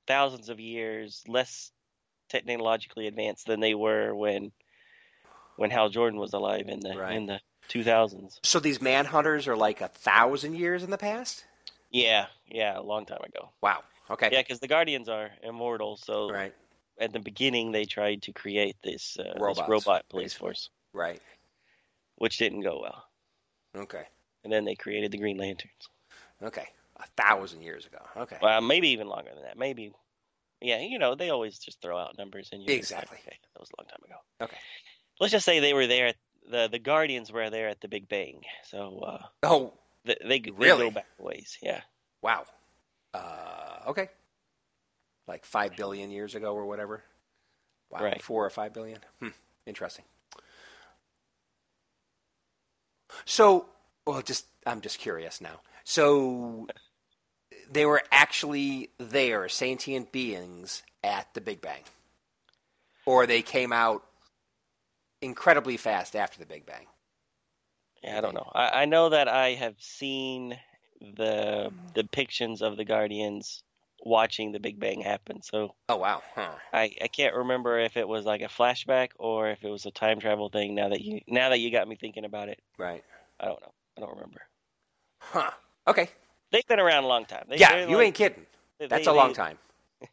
[0.07, 1.71] thousands of years less
[2.29, 4.51] technologically advanced than they were when
[5.57, 7.15] when Hal Jordan was alive in the Right.
[7.15, 8.39] in the 2000s.
[8.43, 11.45] So these manhunters are like a thousand years in the past.
[11.91, 13.49] Yeah, yeah, a long time ago.
[13.61, 13.83] Wow.
[14.09, 14.29] Okay.
[14.31, 16.53] Yeah, because the Guardians are immortal, so Right.
[16.99, 20.45] at the beginning they tried to create this, uh, this robot police basically.
[20.47, 21.21] force, Right.
[22.17, 23.03] which didn't go well.
[23.75, 24.05] Okay.
[24.43, 25.89] And then they created the Green Lanterns.
[26.41, 26.67] Okay.
[26.97, 27.99] A thousand years ago.
[28.15, 28.37] Okay.
[28.41, 29.57] Well, maybe even longer than that.
[29.57, 29.91] Maybe,
[30.61, 30.79] yeah.
[30.79, 33.17] You know, they always just throw out numbers, and you like, Exactly.
[33.21, 34.15] okay, that was a long time ago.
[34.41, 34.57] Okay.
[35.19, 36.13] Let's just say they were there.
[36.49, 40.51] The the Guardians were there at the Big Bang, so uh, Oh, they they, they
[40.51, 40.85] Really?
[40.85, 41.57] go back ways.
[41.61, 41.81] Yeah.
[42.21, 42.45] wow.
[43.13, 44.09] Uh, okay.
[45.27, 47.03] Like five billion years ago or whatever.
[47.89, 48.03] Wow.
[48.03, 48.21] Right.
[48.21, 48.99] Four or five billion.
[49.19, 49.29] Hmm.
[49.65, 50.05] Interesting.
[53.25, 53.65] So,
[54.05, 55.61] well, just I'm just curious now.
[55.83, 56.67] So,
[57.71, 61.83] they were actually there, sentient beings at the Big Bang,
[63.05, 64.03] or they came out
[65.25, 66.85] incredibly fast after the Big Bang.
[68.03, 68.49] Yeah, I don't know.
[68.53, 70.57] I, I know that I have seen
[71.01, 73.63] the depictions of the Guardians
[74.01, 75.41] watching the Big Bang happen.
[75.41, 76.21] So Oh wow.
[76.35, 76.51] Huh.
[76.71, 79.91] I, I can't remember if it was like a flashback or if it was a
[79.91, 80.75] time travel thing.
[80.75, 83.03] Now that you now that you got me thinking about it, Right.
[83.39, 83.71] I don't know.
[83.97, 84.41] I don't remember.
[85.19, 85.51] Huh.
[85.87, 86.09] Okay.
[86.51, 87.45] They've been around a long time.
[87.49, 88.45] They, Yeah, you like- ain't kidding.
[88.79, 89.57] they- That's they- a long time.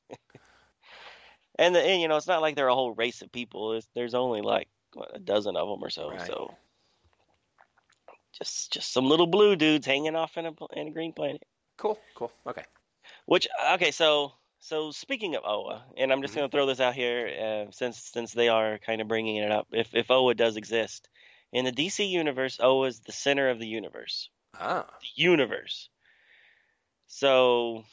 [1.58, 3.74] And, the, and you know, it's not like they're a whole race of people.
[3.74, 6.10] It's, there's only like what, a dozen of them or so.
[6.10, 6.26] Right.
[6.26, 6.54] So
[8.38, 11.42] just just some little blue dudes hanging off in a in a green planet.
[11.78, 11.98] Cool.
[12.14, 12.32] Cool.
[12.46, 12.64] Okay.
[13.26, 16.38] Which okay, so so speaking of Oa, and I'm just Mhm.
[16.38, 19.50] going to throw this out here uh, since since they are kind of bringing it
[19.50, 19.66] up.
[19.72, 21.08] If if Oa does exist
[21.52, 24.28] in the DC universe, Oa is the center of the universe.
[24.58, 24.86] Ah.
[25.00, 25.88] The universe.
[27.06, 27.84] So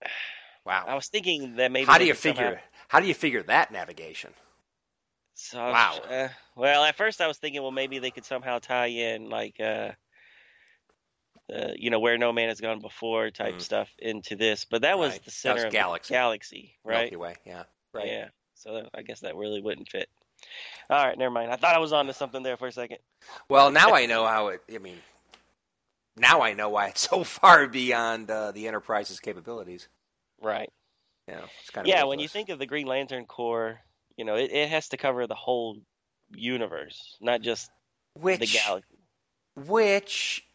[0.64, 0.84] wow.
[0.86, 2.60] I was thinking that maybe How do you somehow- figure?
[2.88, 4.32] How do you figure that navigation?
[5.38, 5.98] So Wow.
[6.08, 9.60] uh, well, at first I was thinking, well, maybe they could somehow tie in like,
[9.60, 9.92] uh,
[11.52, 13.60] uh, you know, where no man has gone before type Mhm.
[13.62, 14.64] stuff into this.
[14.64, 15.24] But that was Right.
[15.24, 16.08] the center was of galaxy.
[16.12, 17.00] the galaxy, right?
[17.02, 17.36] Milky Way.
[17.44, 17.64] Yeah.
[17.92, 18.06] Right.
[18.08, 18.28] Yeah.
[18.54, 20.08] So I guess that really wouldn't fit.
[20.88, 21.52] All right, never mind.
[21.52, 22.98] I thought I was on to something there for a second.
[23.48, 24.62] Well, now I know how it.
[24.72, 25.02] I mean,
[26.16, 29.88] now I know why it's so far beyond uh, the Enterprise's capabilities.
[30.40, 30.72] Right.
[31.28, 32.04] You know, it's kind of Yeah.
[32.04, 33.80] When you think of the Green Lantern Corps,
[34.16, 35.78] you know, it, it has to cover the whole
[36.34, 37.70] universe, not just
[38.14, 38.98] which the galaxy.
[39.56, 40.46] which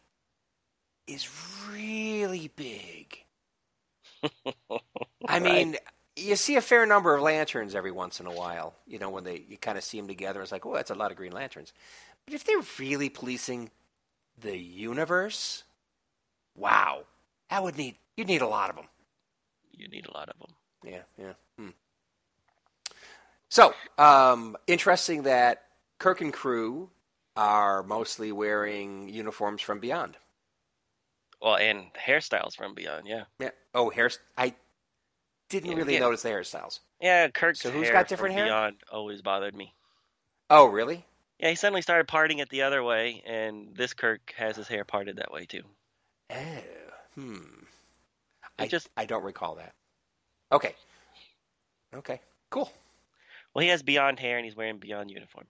[1.06, 1.28] is
[1.70, 3.24] really big.
[5.28, 5.40] I Right.
[5.40, 5.76] mean,
[6.16, 8.74] you see a fair number of lanterns every once in a while.
[8.86, 10.94] You know, when they you kind of see them together, it's like, oh, that's a
[10.94, 11.72] lot of green lanterns.
[12.26, 13.70] But if they're really policing
[14.38, 15.64] the universe,
[16.56, 17.04] wow,
[17.50, 18.88] that would need you'd need a lot of them.
[19.72, 20.54] You need a lot of them.
[20.84, 21.34] Yeah, yeah.
[21.58, 21.70] Hmm.
[23.52, 25.64] So, um, interesting that
[25.98, 26.88] Kirk and crew
[27.36, 30.16] are mostly wearing uniforms from Beyond.
[31.42, 33.24] Well, and hairstyles from Beyond, yeah.
[33.38, 33.50] Yeah.
[33.74, 34.10] Oh, hair.
[34.38, 34.54] I
[35.50, 36.00] didn't Yeah, really yeah.
[36.00, 36.78] notice the hairstyles.
[36.98, 38.46] Yeah, Kirk's So who's hair got different from hair?
[38.46, 39.74] Beyond always bothered me.
[40.48, 41.04] Oh, really?
[41.38, 44.86] Yeah, he suddenly started parting it the other way, and this Kirk has his hair
[44.86, 45.64] parted that way too.
[46.30, 46.36] Oh,
[47.16, 47.34] hmm.
[47.34, 47.42] It
[48.58, 49.74] I just I don't recall that.
[50.50, 50.74] Okay.
[51.94, 52.18] Okay.
[52.48, 52.72] Cool.
[53.54, 55.46] Well, he has Beyond hair and he's wearing Beyond uniform.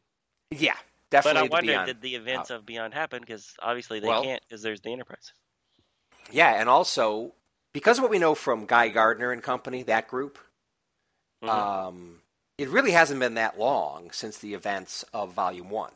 [0.51, 0.75] Yeah,
[1.11, 1.49] definitely.
[1.49, 1.55] But.
[1.55, 1.87] I wonder, Beyond.
[1.87, 3.21] did the events of Beyond happen?
[3.21, 5.33] Because obviously they Well- can't, because there's the Enterprise.
[6.31, 7.35] Yeah, and also
[7.73, 10.39] because of what we know from Guy Gardner and company, that group,
[11.43, 11.49] Mhm.
[11.49, 12.23] um,
[12.59, 15.93] it really hasn't been that long since the events of Volume One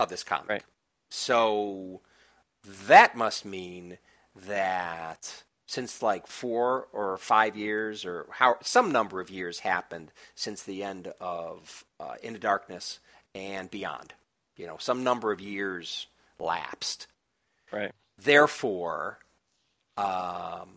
[0.00, 0.48] of this comic.
[0.48, 0.64] Right.
[1.10, 2.02] So
[2.64, 3.98] that must mean
[4.34, 10.62] that since like four or five years or how some number of years happened since
[10.64, 12.98] the end of uh, Into Darkness
[13.34, 14.14] and Beyond.
[14.56, 16.08] You know, some number of years
[16.40, 17.06] lapsed.
[17.70, 17.92] right.
[18.20, 19.18] Therefore,
[19.96, 20.70] um,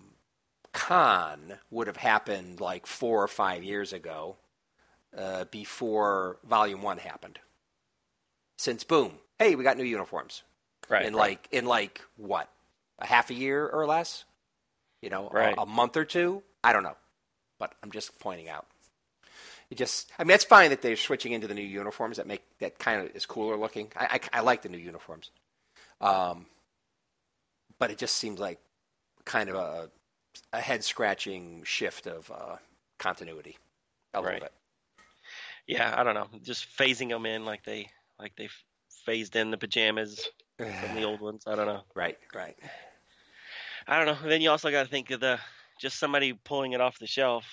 [0.73, 4.35] Khan would have happened like four or five years ago,
[5.17, 7.39] uh, before Volume One happened.
[8.57, 10.43] Since boom, hey, we got new uniforms
[10.89, 11.05] Right.
[11.05, 11.19] in right.
[11.31, 12.49] like in like what
[12.99, 14.23] a half a year or less,
[15.01, 15.55] you know, a- Right.
[15.57, 16.43] a, month or two.
[16.63, 16.97] I don't know,
[17.59, 18.67] but I'm just pointing out.
[19.69, 22.17] It just, I mean, it's fine that they're switching into the new uniforms.
[22.17, 23.91] That make that kind of is cooler looking.
[23.95, 25.31] I, I, I like the new uniforms,
[26.01, 26.45] um,
[27.79, 28.59] but it just seems like
[29.25, 29.89] kind of a
[30.53, 32.57] a head scratching shift of uh,
[32.99, 33.57] continuity
[34.13, 34.51] a little bit.
[35.67, 36.27] yeah, I don't know.
[36.43, 38.49] Just phasing them in like they like they
[39.05, 41.43] phased in the pajamas from the old ones.
[41.47, 41.81] I don't know.
[41.95, 42.57] right, right.
[43.87, 44.29] I don't know.
[44.29, 45.39] Then you also got to think of the
[45.79, 47.45] just somebody pulling it off the shelf.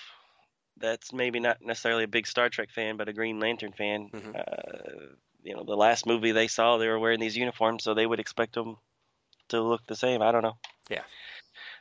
[0.77, 4.09] That's maybe not necessarily a big Star Trek fan, but a Green Lantern fan.
[4.13, 4.35] Mhm.
[4.35, 8.05] Uh, you know, the last movie they saw, they were wearing these uniforms, so they
[8.05, 8.77] would expect them
[9.49, 10.21] to look the same.
[10.21, 10.57] I don't know.
[10.89, 11.03] Yeah.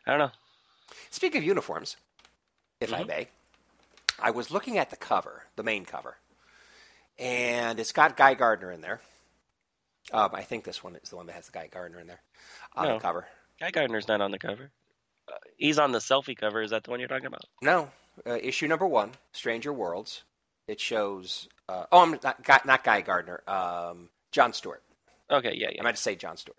[0.07, 0.33] I don't know.
[1.11, 1.97] Speaking of uniforms,
[2.81, 3.07] if I Mhm.
[3.07, 3.29] may,
[4.19, 6.17] I was looking at the cover, the main cover,
[7.19, 9.01] and it's got Guy Gardner in there.
[10.13, 12.23] Um, I think this one is the one that has the Guy Gardner in there
[12.75, 12.95] on No.
[12.95, 13.29] the cover.
[13.61, 14.71] Guy Gardner's not on the cover.
[15.29, 16.63] Uh, he's on the selfie cover.
[16.63, 17.45] Is that the one you're talking about?
[17.63, 17.91] No,
[18.27, 20.23] uh, issue number one, Stranger Worlds.
[20.67, 21.49] It shows.
[21.69, 23.43] Uh, oh, I'm not, Guy- not Guy Gardner.
[23.49, 24.83] Um, John Stewart.
[25.31, 25.81] Okay, yeah, yeah.
[25.81, 26.57] I meant to say John Stewart.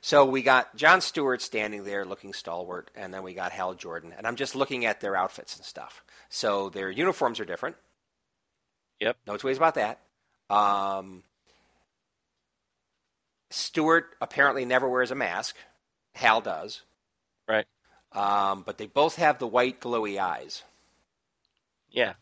[0.00, 4.12] So we got John Stewart standing there looking stalwart, and then we got Hal Jordan.
[4.16, 6.04] And I'm just looking at their outfits and stuff.
[6.28, 7.76] So their uniforms are different.
[9.00, 9.16] Yep.
[9.26, 10.00] No two ways about that.
[10.50, 11.22] Um,
[13.50, 15.56] Stewart apparently never wears a mask.
[16.14, 16.82] Hal does.
[17.48, 17.66] Right.
[18.12, 20.62] Um, but they both have the white glowy eyes.
[21.90, 22.14] Yeah.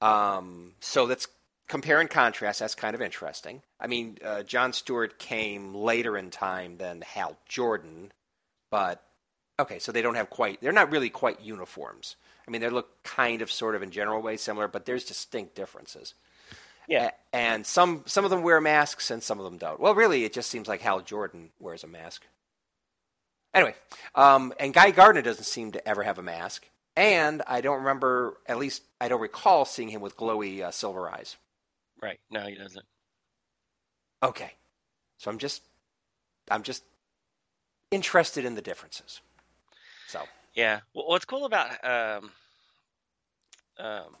[0.00, 1.26] Um, so that's
[1.68, 2.60] compare and contrast.
[2.60, 3.62] That's kind of interesting.
[3.80, 8.12] I mean, uh, John Stewart came later in time than Hal Jordan,
[8.70, 9.02] but
[9.58, 10.60] okay, so they don't have quite.
[10.60, 12.16] They're not really quite uniforms.
[12.46, 15.54] I mean, they look kind of, sort of, in general way similar, but there's distinct
[15.54, 16.14] differences.
[16.88, 17.10] Yeah.
[17.32, 19.80] A- and some some of them wear masks and some of them don't.
[19.80, 22.26] Well, really, it just seems like Hal Jordan wears a mask.
[23.54, 23.74] Anyway,
[24.14, 26.68] um, and Guy Gardner doesn't seem to ever have a mask.
[26.96, 31.10] And I don't remember, at least I don't recall seeing him with glowy uh, silver
[31.10, 31.36] eyes.
[32.00, 32.20] Right.
[32.30, 32.84] No, he doesn't.
[34.22, 34.52] Okay,
[35.18, 35.62] so I'm just,
[36.50, 36.84] I'm just
[37.90, 39.20] interested in the differences.
[40.08, 40.22] So
[40.54, 40.80] Yeah.
[40.94, 42.30] Well, what's cool about um,
[43.78, 44.16] um,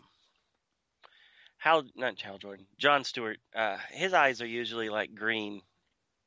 [1.58, 5.62] Hal, not Hal Jordan, John Stewart, uh, his eyes are usually like green,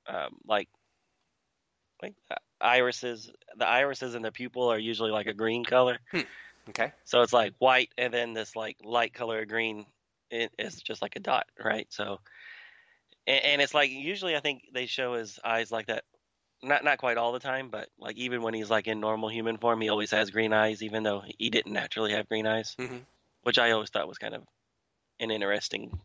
[0.07, 0.69] um, like
[2.01, 2.35] like uh,
[2.65, 3.31] irises.
[3.57, 5.99] The irises and the pupil are usually like a green color.
[6.69, 9.85] okay, So it's like white and then this like light color of green
[10.31, 11.87] it is just like a dot, right?
[11.91, 12.19] So
[13.27, 16.03] and, and it's like usually I think they show his eyes like that
[16.63, 19.57] not not quite all the time, but like even when he's like in normal human
[19.57, 23.01] form, he always has green eyes even though he didn't naturally have green eyes, Mhm.
[23.43, 24.43] which I always thought was kind of
[25.19, 25.99] an interesting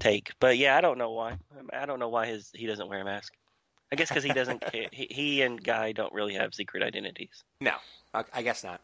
[0.00, 0.32] take.
[0.40, 1.38] But yeah, I don't know why.
[1.72, 3.32] I don't know why his he doesn't wear a mask.
[3.92, 4.62] I guess because he doesn't.
[4.92, 7.44] he, he and Guy don't really have secret identities.
[7.60, 7.72] no,
[8.12, 8.80] I, I guess not.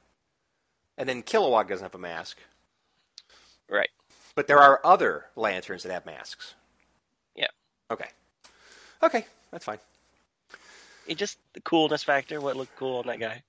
[0.97, 2.39] And then Kilowog doesn't have a mask,
[3.69, 3.91] Right.
[4.35, 6.55] but there are other lanterns that have masks.
[7.35, 7.49] Yeah.
[7.91, 8.09] Okay,
[9.03, 9.79] okay, that's fine.
[11.07, 12.41] It just the coolness factor.
[12.41, 13.43] What looked cool on that guy?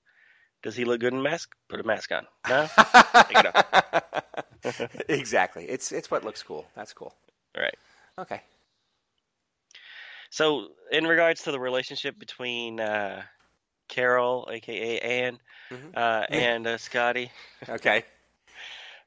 [0.64, 1.56] Does he look good in a mask?
[1.70, 2.26] Put a mask on.
[2.50, 2.68] No.
[3.30, 5.66] Take it exactly.
[5.70, 6.66] It's it's what looks cool.
[6.76, 7.14] That's cool.
[7.56, 7.78] right.
[8.18, 8.42] Okay.
[10.36, 13.24] So, in regards to the relationship between uh,
[13.88, 15.40] Carol, aka Anne,
[15.72, 15.96] Mhm.
[15.96, 17.32] uh, and uh, Scotty,
[17.70, 18.04] Okay.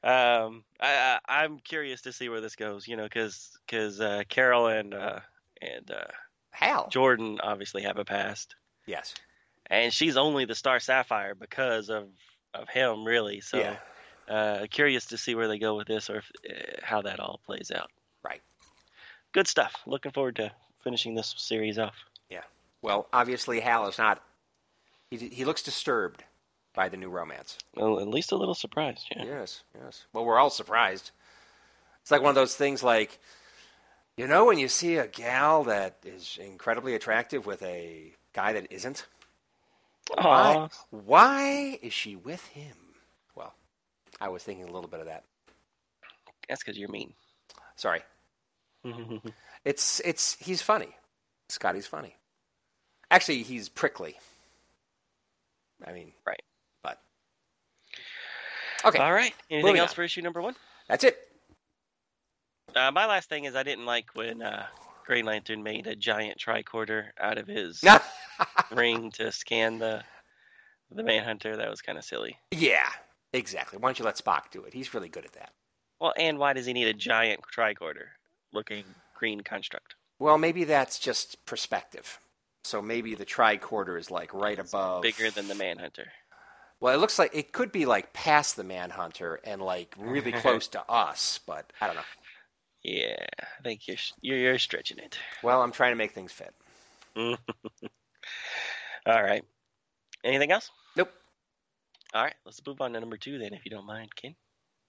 [0.03, 2.87] um, I, I, I'm curious to see where this goes.
[2.87, 5.19] You know, because uh, Carol and uh,
[5.61, 6.07] and uh,
[6.49, 6.89] Hal.
[6.89, 8.55] Jordan obviously have a past,
[8.87, 9.13] Yes.
[9.67, 12.09] and she's only the Star Sapphire because of
[12.55, 13.41] of him, really.
[13.41, 13.77] So, Yeah.
[14.27, 17.39] uh, curious to see where they go with this, or if, uh, how that all
[17.45, 17.91] plays out.
[18.23, 18.41] Right.
[19.31, 19.75] Good stuff.
[19.85, 20.51] Looking forward to
[20.83, 21.95] finishing this series off.
[22.29, 22.43] Yeah.
[22.81, 24.21] Well, obviously Hal is not.
[25.09, 26.23] He he looks disturbed
[26.73, 27.57] by the new romance.
[27.75, 29.07] Well, at least a little surprised.
[29.15, 29.25] Yeah.
[29.25, 30.05] Yes, yes.
[30.13, 31.11] Well, we're all surprised.
[32.01, 33.19] It's like one of those things like,
[34.17, 38.71] you know, when you see a gal that is incredibly attractive with a guy that
[38.71, 39.05] isn't.
[40.15, 42.75] Why, why is she with him?
[43.35, 43.53] Well,
[44.19, 45.23] I was thinking a little bit of that.
[46.47, 47.13] That's because you're mean.
[47.75, 48.01] Sorry.
[49.65, 50.95] It's it's he's funny.
[51.49, 52.15] Scotty's funny.
[53.11, 54.17] Actually, he's prickly.
[55.85, 56.41] I mean, Right.
[56.83, 56.99] But
[58.85, 59.33] okay, All right.
[59.49, 59.95] Anything else on.
[59.95, 60.55] for issue number one?
[60.87, 61.17] that's it.
[62.75, 64.65] Uh, my last thing is I didn't like when uh,
[65.05, 67.83] Green Lantern made a giant tricorder out of his
[68.71, 70.03] ring to scan the
[70.91, 71.57] the Manhunter.
[71.57, 72.37] That was kind of silly.
[72.51, 72.89] yeah,
[73.33, 73.77] exactly.
[73.79, 74.73] Why don't you let Spock do it?
[74.73, 75.51] He's really good at that.
[75.99, 78.05] Well, and why does he need a giant tricorder
[78.53, 78.83] looking
[79.15, 79.95] green construct?
[80.19, 82.19] Well, maybe that's just perspective.
[82.63, 85.01] So maybe the tricorder is like right above.
[85.01, 86.07] Bigger than the Manhunter.
[86.81, 90.67] Well, it looks like it could be like past the Manhunter and like really close
[90.69, 92.01] to us, but I don't know.
[92.83, 95.17] Yeah, I think you're you're, you're stretching it.
[95.43, 96.53] Well, I'm trying to make things fit.
[97.15, 97.37] All
[99.23, 99.43] right.
[100.23, 100.69] Anything else?
[100.95, 101.11] Nope.
[102.13, 104.35] All right, let's move on to number two then, if you don't mind, Ken.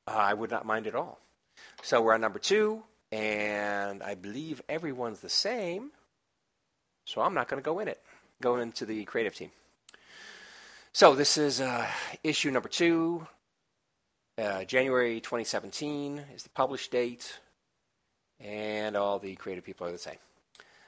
[0.06, 1.20] Uh, I would not mind at all.
[1.82, 2.82] So we're on number two,
[3.12, 5.90] and I believe everyone's the same.
[7.04, 8.00] So I'm not going to go in it.
[8.40, 9.50] Going into the creative team.
[10.92, 11.86] So this is uh,
[12.24, 13.26] issue number two.
[14.38, 17.38] Uh, January 2017 is the published date,
[18.40, 20.16] and all the creative people are the same.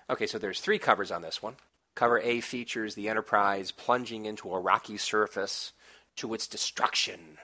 [0.08, 1.56] Okay, so there's three covers on this one.
[1.94, 5.72] Cover A features the Enterprise plunging into a rocky surface
[6.16, 7.38] to its destruction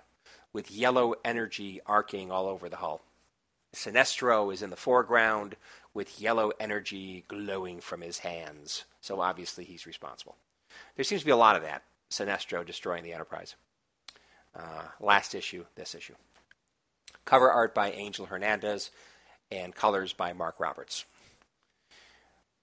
[0.53, 3.03] with yellow energy arcing all over the hull.
[3.75, 5.57] Sinestro is in the foreground
[5.95, 8.85] with yellow energy glowing from his hands.
[9.01, 10.37] So obviously he's responsible.
[10.97, 11.83] There seems to be a lot of that.
[12.11, 13.55] Sinestro destroying the Enterprise.
[14.55, 16.15] Uh, last issue, this issue.
[17.25, 18.91] Cover art by Angel Hernandez
[19.51, 21.05] and colors by Mark Roberts.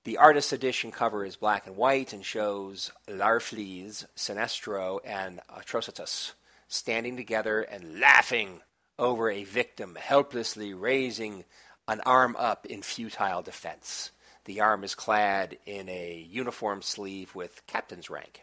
[0.04, 6.34] The artist edition cover is black and white and shows Larfleeze, Sinestro, and Atrocitus
[6.68, 8.62] standing together and laughing
[8.98, 11.44] over a victim helplessly raising
[11.88, 14.12] an arm up in futile defense.
[14.46, 18.42] The arm is clad in a uniform sleeve with captain's rank.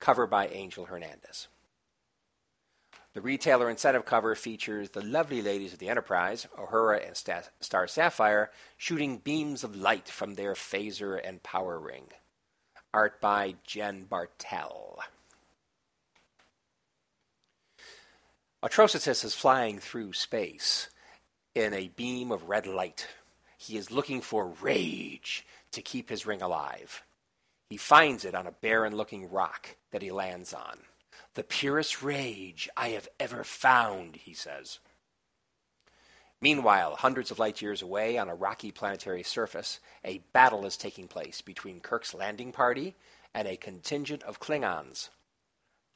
[0.00, 1.48] Cover by Angel Hernandez.
[3.14, 7.14] The retailer incentive cover features the lovely ladies of the Enterprise, Uhura and
[7.60, 12.06] Star Sapphire, shooting beams of light from their phaser and power ring.
[12.94, 14.98] Art by Jen Bartel.
[18.62, 20.88] Atrocitus is flying through space
[21.52, 23.08] in a beam of red light.
[23.58, 27.02] He is looking for rage to keep his ring alive.
[27.68, 30.78] He finds it on a barren looking rock that he lands on.
[31.34, 34.78] The purest rage I have ever found, he says.
[36.40, 41.08] Meanwhile, hundreds of light years away on a rocky planetary surface, a battle is taking
[41.08, 42.94] place between Kirk's landing party
[43.34, 45.08] and a contingent of Klingons.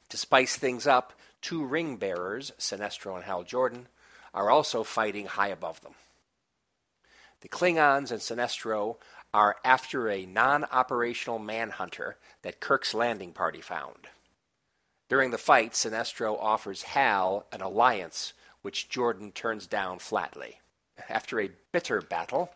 [0.09, 1.13] To spice things up,
[1.47, 3.87] two ring bearers, Sinestro and Hal Jordan,
[4.33, 5.93] are also fighting high above them.
[7.39, 8.97] The Klingons and Sinestro
[9.33, 14.09] are after a non operational manhunter that Kirk's landing party found.
[15.07, 20.59] During the fight, Sinestro offers Hal an alliance, which Jordan turns down flatly.
[21.07, 22.51] After a bitter battle,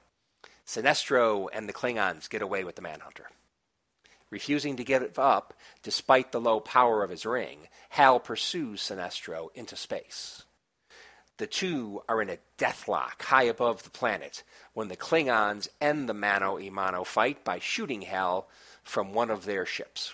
[0.68, 3.28] Sinestro and the Klingons get away with the manhunter.
[4.32, 5.54] Refusing to give up,
[5.84, 10.44] despite the low power of his ring, Hal pursues Sinestro into space.
[11.38, 16.14] The two are in a deathlock high above the planet when the Klingons end the
[16.14, 18.48] mano a mano fight by shooting Hal
[18.84, 20.14] from one of their ships.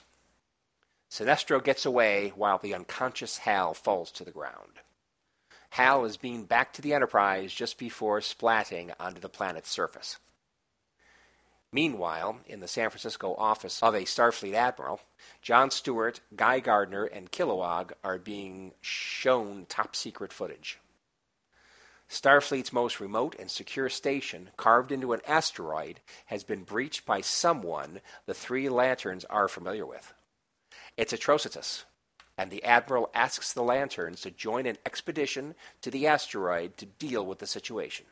[1.11, 4.80] Sinestro gets away while the unconscious Hal falls to the ground.
[5.70, 10.18] Hal is beamed back to the Enterprise just before splatting onto the planet's surface.
[11.72, 15.01] Meanwhile, in the San Francisco office of a Starfleet admiral,
[15.41, 20.80] John Stewart, Guy Gardner, and Kilowog are being shown top secret footage.
[22.09, 27.99] Starfleet's most remote and secure station, carved into an asteroid, has been breached by someone
[28.26, 30.13] the three lanterns are familiar with.
[30.95, 31.84] It's Atrocitus,
[32.38, 37.26] and the Admiral asks the lanterns to join an expedition to the asteroid to deal
[37.26, 38.05] with the situation.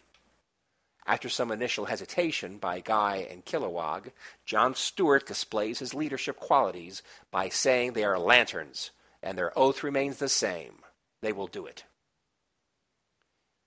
[1.07, 4.11] After some initial hesitation by Guy and Kilowog,
[4.45, 8.89] John Stewart displays his leadership qualities by saying they are lanterns,
[9.21, 10.79] and their oath remains the same.
[11.21, 11.83] They will do it.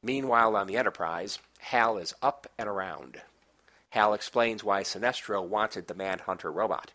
[0.03, 3.21] Meanwhile, on the Enterprise, Hal is up and around.
[3.91, 6.93] Hal explains why Sinestro wanted the Manhunter robot.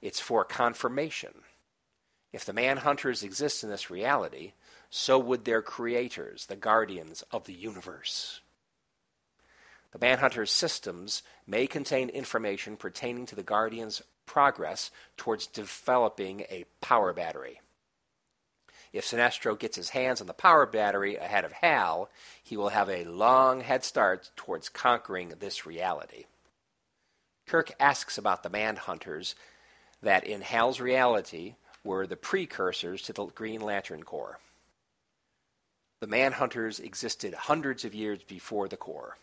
[0.00, 1.32] It's for confirmation.
[2.32, 4.52] If the Manhunters exist in this reality,
[4.90, 8.40] so would their creators, the guardians of the universe.
[9.94, 17.12] The Manhunter's systems may contain information pertaining to the Guardian's progress towards developing a power
[17.12, 17.60] battery.
[18.92, 22.10] If Sinestro gets his hands on the power battery ahead of Hal,
[22.42, 26.24] he will have a long head start towards conquering this reality.
[27.46, 29.36] Kirk asks about the Manhunters
[30.02, 34.40] that in Hal's reality were the precursors to the Green Lantern Corps.
[36.00, 39.16] The Manhunters existed hundreds of years before the Corps.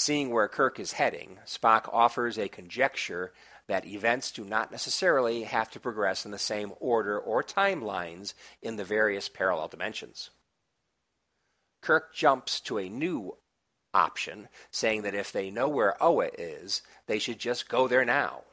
[0.00, 3.34] Seeing where Kirk is heading, Spock offers a conjecture
[3.66, 8.32] that events do not necessarily have to progress in the same order or timelines
[8.62, 10.30] in the various parallel dimensions.
[11.82, 13.36] Kirk jumps to a new
[13.92, 18.44] option, saying that if they know where Oa is, they should just go there now.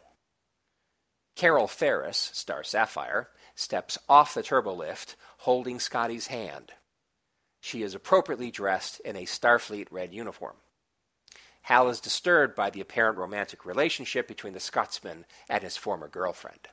[1.38, 6.74] Carol Ferris, Star Sapphire, steps off the turbolift, holding Scotty's hand.
[7.62, 10.58] She is appropriately dressed in a Starfleet red uniform.
[11.68, 16.70] Hal is disturbed by the apparent romantic relationship between the Scotsman and his former girlfriend.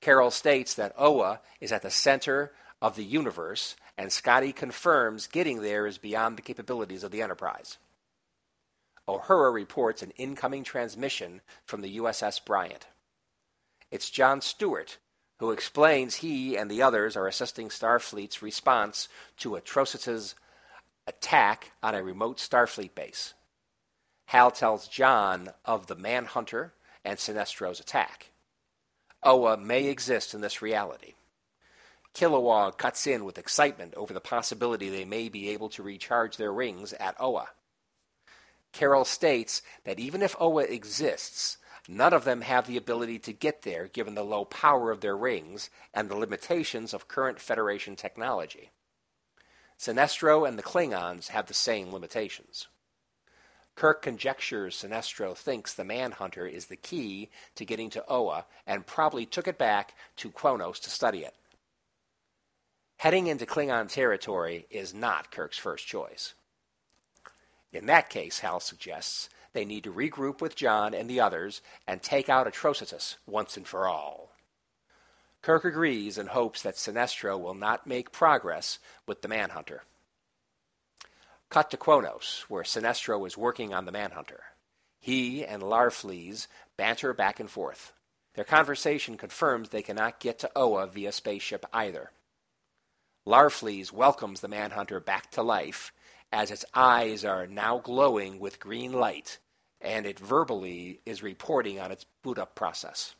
[0.00, 2.50] Carol states that Oa is at the center
[2.82, 7.78] of the universe, and Scotty confirms getting there is beyond the capabilities of the Enterprise.
[9.06, 12.88] Uhura reports an incoming transmission from the USS Bryant.
[13.92, 14.98] It's John Stewart
[15.38, 20.34] who explains he and the others are assisting Starfleet's response to Atrocitus's
[21.06, 23.34] attack on a remote Starfleet base.
[24.28, 28.30] Hal tells John of the Manhunter and Sinestro's attack.
[29.22, 31.14] Oa may exist in this reality.
[32.14, 36.52] Kilowog cuts in with excitement over the possibility they may be able to recharge their
[36.52, 37.48] rings at Oa.
[38.72, 41.56] Carol states that even if Oa exists,
[41.88, 45.16] none of them have the ability to get there given the low power of their
[45.16, 48.72] rings and the limitations of current Federation technology.
[49.78, 52.68] Sinestro and the Klingons have the same limitations.
[53.78, 59.24] Kirk conjectures Sinestro thinks the Manhunter is the key to getting to Oa and probably
[59.24, 61.36] took it back to Kronos to study it.
[62.96, 66.34] Heading into Klingon territory is not Kirk's first choice.
[67.72, 72.02] In that case, Hal suggests, they need to regroup with John and the others and
[72.02, 74.32] take out Atrocitus once and for all.
[75.40, 79.84] Kirk agrees and hopes that Sinestro will not make progress with the Manhunter.
[81.50, 84.42] Cut to Kronos, where Sinestro is working on the Manhunter.
[85.00, 86.46] He and Larfleeze
[86.76, 87.94] banter back and forth.
[88.34, 92.10] Their conversation confirms they cannot get to Oa via spaceship either.
[93.26, 95.92] Larfleeze welcomes the Manhunter back to life
[96.30, 99.38] as its eyes are now glowing with green light,
[99.80, 103.14] and it verbally is reporting on its boot up process.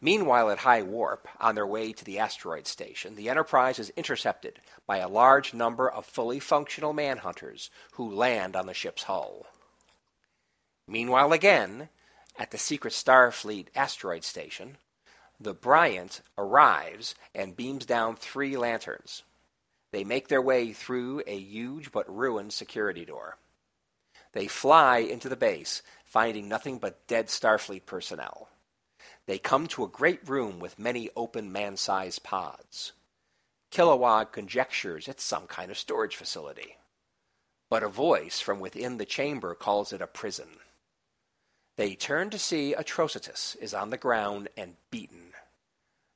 [0.00, 4.60] Meanwhile, at high warp, on their way to the asteroid station, the Enterprise is intercepted
[4.86, 9.46] by a large number of fully functional manhunters who land on the ship's hull.
[10.86, 11.88] Meanwhile, again,
[12.38, 14.76] at the secret Starfleet asteroid station,
[15.40, 19.22] the Bryant arrives and beams down three lanterns.
[19.92, 23.38] They make their way through a huge but ruined security door.
[24.32, 28.48] They fly into the base, finding nothing but dead Starfleet personnel.
[29.26, 32.92] They come to a great room with many open man sized pods.
[33.72, 36.76] Kilowog conjectures it's some kind of storage facility.
[37.68, 40.60] But a voice from within the chamber calls it a prison.
[41.76, 45.32] They turn to see Atrocitus is on the ground and beaten.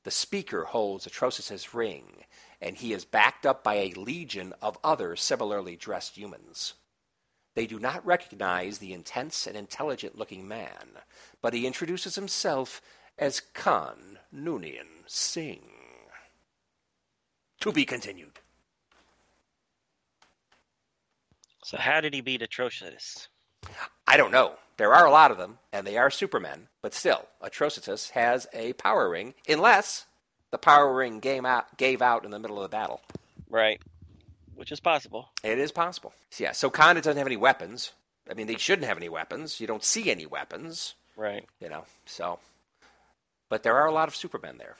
[0.03, 2.23] The speaker holds Atrocitus' ring
[2.61, 6.75] and he is backed up by a legion of other similarly dressed humans.
[7.55, 10.99] They do not recognize the intense and intelligent looking man,
[11.41, 12.81] but he introduces himself
[13.21, 15.61] as Khan Noonien Singh.
[17.59, 18.39] To be continued.
[21.63, 23.27] So how did he beat Atrocitus?
[24.07, 24.55] I don't know.
[24.77, 28.73] There are a lot of them, and they are supermen, but still, Atrocitus has a
[28.73, 30.07] power ring, unless
[30.49, 33.01] the power ring game out, gave out in the middle of the battle.
[33.47, 33.79] Right.
[34.55, 35.29] Which is possible.
[35.43, 36.13] It is possible.
[36.39, 37.91] Yeah, so Khan doesn't have any weapons.
[38.29, 39.59] I mean, they shouldn't have any weapons.
[39.61, 40.95] You don't see any weapons.
[41.15, 41.45] Right.
[41.59, 42.39] You know, so.
[43.51, 44.77] But there are a lot of Supermen there.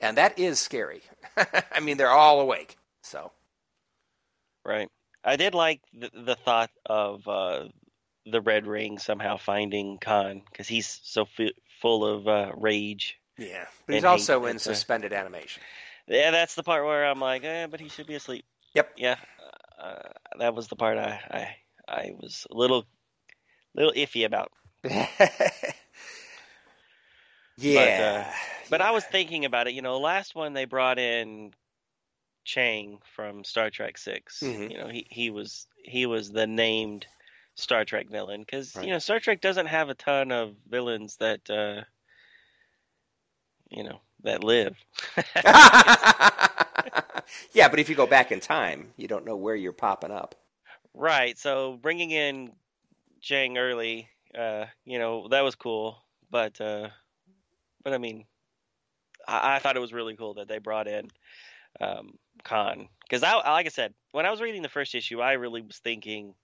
[0.00, 1.02] And that is scary.
[1.72, 2.76] I mean, they're all awake.
[3.02, 3.32] So.
[4.64, 4.88] Right.
[5.24, 7.64] I did like the, the thought of uh,
[8.24, 11.50] the Red Ring somehow finding Khan because he's so f-
[11.80, 15.62] full of uh, rage yeah, but he's also in suspended animation.
[16.06, 18.44] Yeah, that's the part where I'm like, eh, but he should be asleep.
[18.74, 18.90] Yep.
[18.98, 19.16] Yeah,
[19.82, 21.56] uh, that was the part I, I
[21.88, 22.84] I was a little
[23.74, 24.52] little iffy about.
[27.60, 28.24] yeah.
[28.24, 28.32] But, uh,
[28.70, 29.74] but I was thinking about it.
[29.74, 31.52] You know, last one they brought in
[32.44, 34.70] Chang from Star Trek 6 Mhm.
[34.70, 37.06] You know, he he was he was the named
[37.54, 38.86] Star Trek villain because Right.
[38.86, 41.82] you know Star Trek doesn't have a ton of villains that uh,
[43.70, 44.76] you know that live.
[47.52, 50.34] yeah, but if you go back in time, you don't know where you're popping up.
[50.94, 51.38] Right.
[51.38, 52.52] So bringing in
[53.20, 56.02] Chang early, uh, you know, that was cool.
[56.30, 56.88] But, uh,
[57.82, 58.24] but I mean,
[59.26, 61.08] I, I thought it was really cool that they brought in
[61.80, 62.12] um,
[62.44, 65.62] Khan because I, like I said, when I was reading the first issue, I really
[65.62, 66.34] was thinking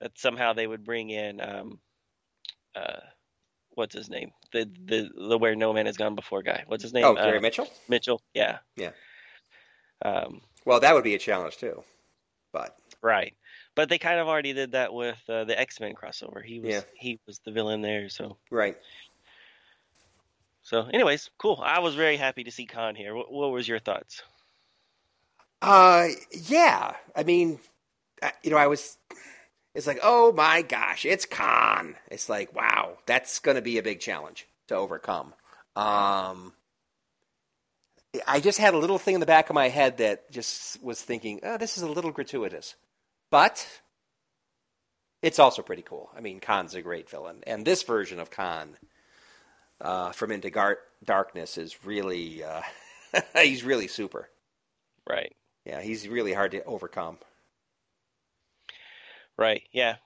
[0.00, 1.80] that somehow they would bring in, um,
[2.74, 3.00] uh,
[3.70, 4.30] what's his name?
[4.52, 6.64] The the the where no man has gone before guy.
[6.66, 7.04] What's his name?
[7.04, 7.68] Oh, Gary Uh, Mitchell?
[7.88, 8.22] Mitchell.
[8.34, 8.58] Yeah.
[8.76, 8.90] Yeah.
[10.04, 11.82] Um, Well, that would be a challenge too.
[12.52, 13.34] But Right.
[13.74, 16.44] But they kind of already did that with uh, the X Men crossover.
[16.44, 16.80] He was Yeah.
[16.94, 18.08] he was the villain there.
[18.08, 18.76] So right.
[20.68, 21.62] So anyways, cool.
[21.64, 23.14] I was very happy to see Khan here.
[23.14, 24.22] What, what was your thoughts?
[25.62, 26.92] Uh, yeah.
[27.16, 27.58] I mean,
[28.42, 28.98] you know, I was.
[29.74, 31.94] It's like, oh my gosh, it's Khan.
[32.10, 35.32] It's like, wow, that's going to be a big challenge to overcome.
[35.74, 36.52] Um,
[38.26, 41.00] I just had a little thing in the back of my head that just was
[41.00, 42.74] thinking, oh, this is a little gratuitous,
[43.30, 43.66] but
[45.22, 46.10] it's also pretty cool.
[46.14, 48.76] I mean, Khan's a great villain, and this version of Khan
[49.80, 52.62] uh, from Into Gar- Darkness is really, uh,
[53.42, 54.28] he's really super.
[55.08, 55.34] Right.
[55.64, 57.18] Yeah, he's really hard to overcome.
[59.36, 59.62] Right.
[59.72, 59.96] Yeah.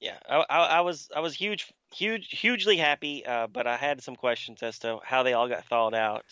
[0.00, 0.18] Yeah.
[0.28, 4.16] I, I, I was I was huge huge hugely happy, uh, but I had some
[4.16, 6.24] questions as to how they all got thawed out,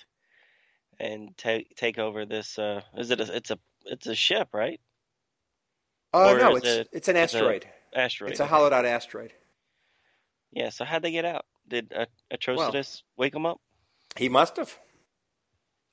[1.01, 2.59] and take take over this.
[2.59, 3.20] Uh, is it?
[3.20, 4.80] A, it's a it's a ship, right?
[6.14, 7.66] Oh no, it's it- it's an it's asteroid.
[7.94, 8.30] Asteroid.
[8.30, 9.32] It's a hollowed out asteroid.
[10.53, 10.70] Yeah.
[10.70, 11.44] So how'd they get out?
[11.69, 13.61] Did uh, Atrocitus wake him up?
[14.16, 14.77] He must have.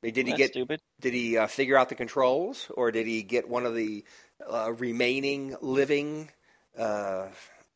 [0.02, 0.52] Did he That's get?
[0.52, 0.82] stupid?
[1.02, 4.04] Did he uh, figure out the controls, or did he get one of the
[4.48, 6.30] uh, remaining living
[6.78, 7.28] uh,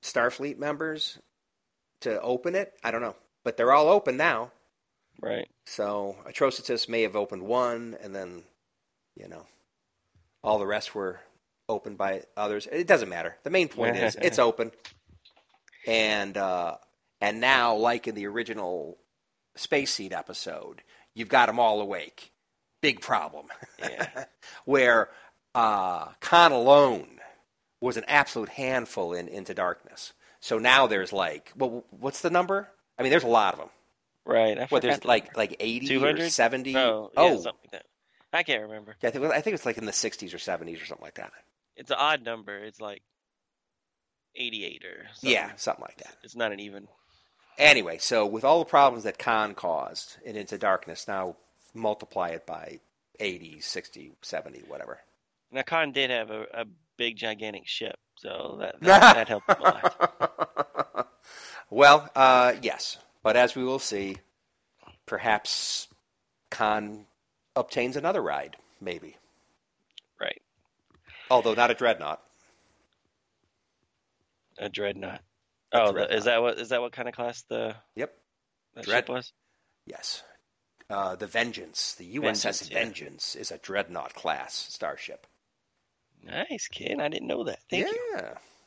[0.03, 1.17] Starfleet members
[2.01, 2.73] to open it?
[2.83, 4.51] I don't know, but they're all open now.
[5.21, 5.49] Right.
[5.65, 8.43] So Atrocitus may have opened one, and then,
[9.15, 9.45] you know,
[10.43, 11.19] all the rest were
[11.67, 12.67] opened by others.
[12.71, 13.37] It doesn't matter.
[13.43, 14.71] The main point is it's open,
[15.87, 16.77] and uh,
[17.21, 18.97] and now, like in the original
[19.55, 20.81] Space Seed episode,
[21.13, 22.31] you've got them all awake.
[22.81, 23.47] Big problem.
[23.79, 24.25] Yeah.
[24.65, 25.09] Where
[25.53, 27.07] uh, Khan alone
[27.81, 30.13] was an absolute handful in Into Darkness.
[30.39, 32.69] So now there's like, well, what's the number?
[32.97, 33.69] I mean, there's a lot of them.
[34.25, 34.57] Right.
[34.57, 35.37] I What there's the like number.
[35.39, 36.31] like eighty or 200?
[36.31, 36.75] seventy?
[36.77, 37.85] Oh, yeah, oh, something like that.
[38.31, 38.95] I can't remember.
[39.01, 41.15] yeah, I think, I think it's like in the sixties or seventies or something like
[41.15, 41.31] that.
[41.75, 42.57] It's an odd number.
[42.57, 43.01] It's like
[44.35, 45.31] 88 or something.
[45.31, 46.15] Yeah, something like that.
[46.23, 46.87] It's not an even.
[47.59, 51.35] Anyway, so with all the problems that Khan caused in Into Darkness, now
[51.73, 52.79] multiply it by
[53.19, 54.99] 80, 60, 70, whatever.
[55.51, 59.61] Now, Khan did have a, a big, gigantic ship, so that that, that helped a
[59.61, 61.09] lot.
[61.69, 64.15] well, uh, yes, but as we will see,
[65.05, 65.89] perhaps
[66.49, 67.07] Khan
[67.57, 69.17] obtains another ride, maybe.
[70.19, 70.41] Right.
[71.29, 72.21] Although not a dreadnought.
[74.57, 75.21] A dreadnought.
[75.71, 78.13] Oh, the, is that what is that what kind of class the Yep.
[78.75, 79.33] that Dread- ship was?
[79.85, 80.23] Yes.
[80.89, 83.41] Uh, the Vengeance, the USS Vengeance, Vengeance, yeah.
[83.41, 85.27] is a dreadnought class starship.
[86.23, 86.99] Nice, kid.
[86.99, 87.59] I didn't know that.
[87.69, 87.91] Thank yeah.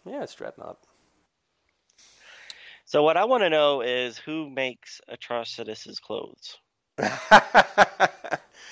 [0.05, 0.13] you.
[0.13, 0.79] Yeah, it's dreadnought.
[2.85, 6.59] So what I want to know is who makes Atrocitus's clothes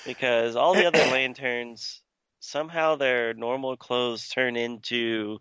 [0.05, 2.01] because all the other lanterns
[2.39, 5.39] somehow their normal clothes turn into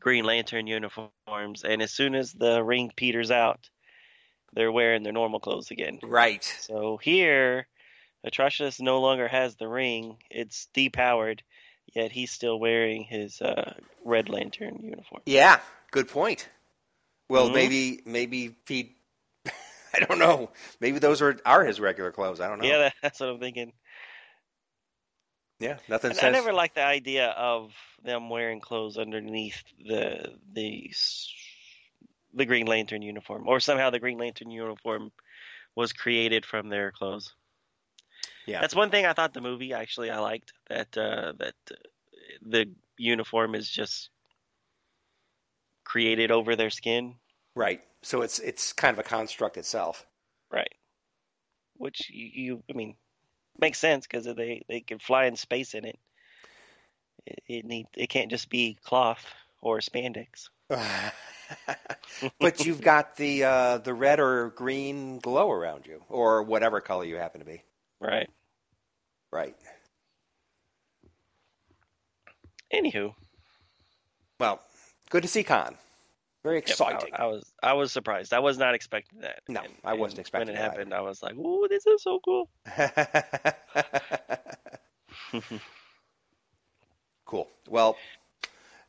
[0.00, 3.68] Green Lantern uniforms, and as soon as the ring peters out,
[4.54, 5.98] they're wearing their normal clothes again.
[6.02, 6.42] right.
[6.60, 7.66] So here,
[8.26, 11.40] Atrocitus no longer has the ring; it's depowered,
[11.94, 13.74] yet he's still wearing his uh,
[14.04, 15.22] Red Lantern uniform.
[15.26, 16.48] Yeah, good point.
[17.28, 17.54] Well, Mhm.
[17.54, 18.96] maybe maybe he.
[19.94, 20.50] I don't know.
[20.80, 22.40] Maybe those are are his regular clothes.
[22.40, 22.66] I don't know.
[22.66, 23.72] Yeah, that's what I'm thinking.
[25.60, 25.78] Yeah.
[25.88, 26.24] Nothing says.
[26.24, 30.90] I never liked the idea of them wearing clothes underneath the the
[32.34, 35.12] the Green Lantern uniform, or somehow the Green Lantern uniform
[35.76, 37.34] was created from their clothes.
[38.46, 38.60] Yeah.
[38.60, 41.74] That's one thing I thought the movie actually I liked that uh, that uh,
[42.42, 44.10] the uniform is just
[45.84, 47.16] created over their skin,
[47.54, 47.82] Right.
[48.02, 50.06] So it's it's kind of a construct itself.
[50.50, 50.72] right?
[51.76, 52.96] Which you, you I mean
[53.58, 55.98] makes sense because they they can fly in space in it.
[57.26, 59.24] It, it need it can't just be cloth
[59.60, 60.48] or spandex.
[62.40, 67.04] but you've got the uh, the red or green glow around you, or whatever color
[67.04, 67.62] you happen to be.
[68.00, 68.30] Right.
[69.32, 69.56] Right.
[72.72, 73.14] Anywho,
[74.40, 74.60] Well,
[75.10, 75.76] good to see Khan.
[76.42, 77.14] Very yep, I- exciting.
[77.14, 78.32] I, was I was surprised.
[78.32, 79.40] I was not expecting that.
[79.48, 80.94] No, I wasn't expecting when it happened.
[80.94, 82.48] I was like, "Ooh, this is so cool."
[87.26, 87.48] cool.
[87.68, 87.96] Well,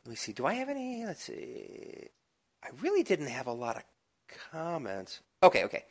[0.05, 0.33] let me see.
[0.33, 1.05] Do I have any?
[1.05, 2.07] Let's see.
[2.63, 3.83] I really didn't have a lot of
[4.51, 5.19] comments.
[5.43, 5.83] Okay, okay.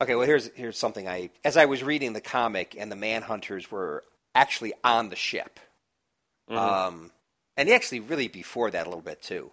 [0.00, 3.70] Okay, well here's here's something I as I was reading the comic and the Manhunters
[3.70, 5.58] were actually on the ship.
[6.50, 6.56] Mhm.
[6.56, 7.10] Um
[7.56, 9.50] and actually really before that a little bit too.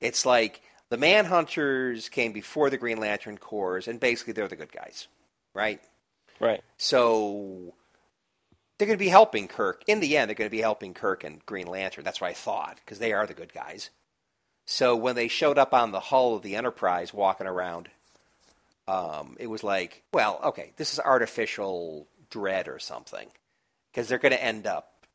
[0.00, 4.72] It's like the Manhunters came before the Green Lantern Corps and basically they're the good
[4.72, 5.08] guys,
[5.54, 5.80] right?
[6.40, 6.62] right.
[6.78, 7.74] So
[8.78, 9.84] they're going to be helping Kirk.
[9.86, 12.02] In the end, they're going to be helping Kirk and Green Lantern.
[12.02, 13.90] That's what I thought, because they are the good guys.
[14.66, 17.88] So when they showed up on the hull of the Enterprise walking around,
[18.88, 23.28] um, it was like, well, okay, this is artificial dread or something.
[23.92, 25.06] Because they're going to end up,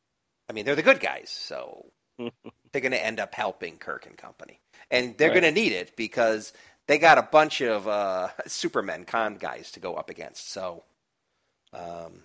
[0.50, 4.18] I mean, they're the good guys, so they're going to end up helping Kirk and
[4.18, 4.60] company.
[4.92, 5.32] And they're Right.
[5.32, 6.54] going to need it because
[6.88, 10.52] they got a bunch of uh, Supermen Khan guys to go up against.
[10.52, 10.84] So
[11.74, 12.24] um,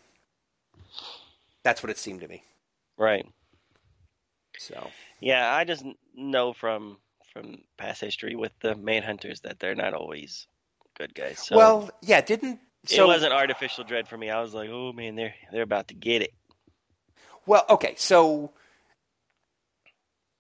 [1.65, 2.45] that's what it seemed to me.
[2.99, 3.27] Right.
[4.57, 5.85] So Yeah, I just
[6.15, 6.99] know from
[7.33, 10.47] from past history with the Manhunters that they're not always
[10.97, 11.41] good guys.
[11.41, 14.31] So well, yeah, didn't so it wasn't artificial dread for me.
[14.31, 16.33] I was like, "Oh man, they're they're about to get it."
[17.47, 17.65] well.
[17.71, 18.53] Okay, so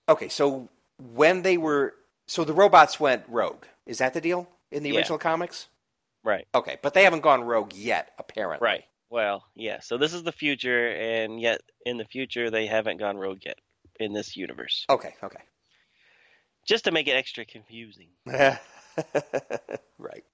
[0.08, 0.68] okay, so
[0.98, 1.94] when they were
[2.30, 3.64] so the robots went rogue.
[3.86, 4.98] Is that the deal in the Yeah.
[4.98, 5.66] original comics?
[6.22, 6.46] Right.
[6.54, 8.64] Okay, but they haven't gone rogue yet, apparently.
[8.64, 8.84] Right.
[9.08, 9.80] Well, yeah.
[9.80, 13.58] So this is the future, and yet in the future they haven't gone rogue yet
[13.98, 14.86] in this universe.
[14.88, 15.42] Okay, okay.
[16.64, 18.10] Just to make it extra confusing.
[19.98, 20.24] right.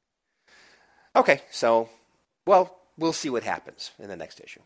[1.14, 1.88] Okay, so,
[2.46, 4.60] well, we'll see what happens in the next issue.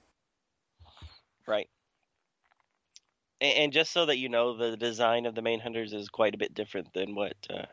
[1.47, 1.69] Right.
[3.41, 6.39] And, and just so that you know, the design of the Manhunters is quite a
[6.39, 7.67] bit different than what uh,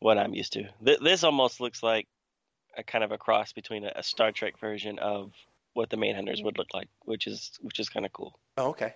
[0.00, 0.68] what I'm used to.
[0.84, 2.06] Th- this almost looks like
[2.76, 5.32] a kind of a cross between a, a Star Trek version of
[5.74, 8.38] what the Manhunters would look like, which is which is kind of cool.
[8.56, 8.94] Oh, okay.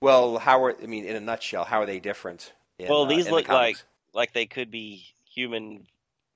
[0.00, 2.52] Well, how are I mean, in a nutshell, how are they different?
[2.78, 3.76] In, well, uh, these the look like
[4.14, 5.86] like they could be human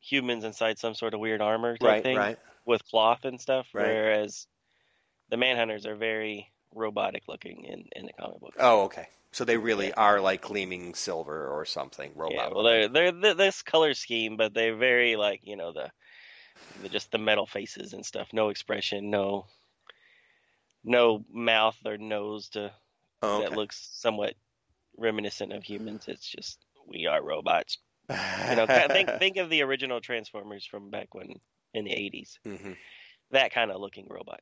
[0.00, 2.38] humans inside some sort of weird armor type right, thing right.
[2.64, 3.86] with cloth and stuff, Right.
[3.86, 4.46] whereas
[5.30, 8.54] the manhunters are very robotic looking in in the comic book.
[8.58, 9.08] Oh, okay.
[9.32, 12.12] So they really are like gleaming silver or something.
[12.14, 12.34] Robot.
[12.34, 15.90] Yeah, well, they're they're th- this color scheme, but they're very like you know the,
[16.82, 18.28] the just the metal faces and stuff.
[18.32, 19.46] No expression, no
[20.84, 22.72] no mouth or nose to
[23.22, 23.48] oh, okay.
[23.48, 24.34] that looks somewhat
[24.98, 26.04] reminiscent of humans.
[26.08, 27.78] It's just we are robots.
[28.10, 31.40] You know, think think of the original Transformers from back when
[31.72, 32.38] in the '80s.
[32.44, 32.72] hmm
[33.30, 34.40] That kind of looking robot.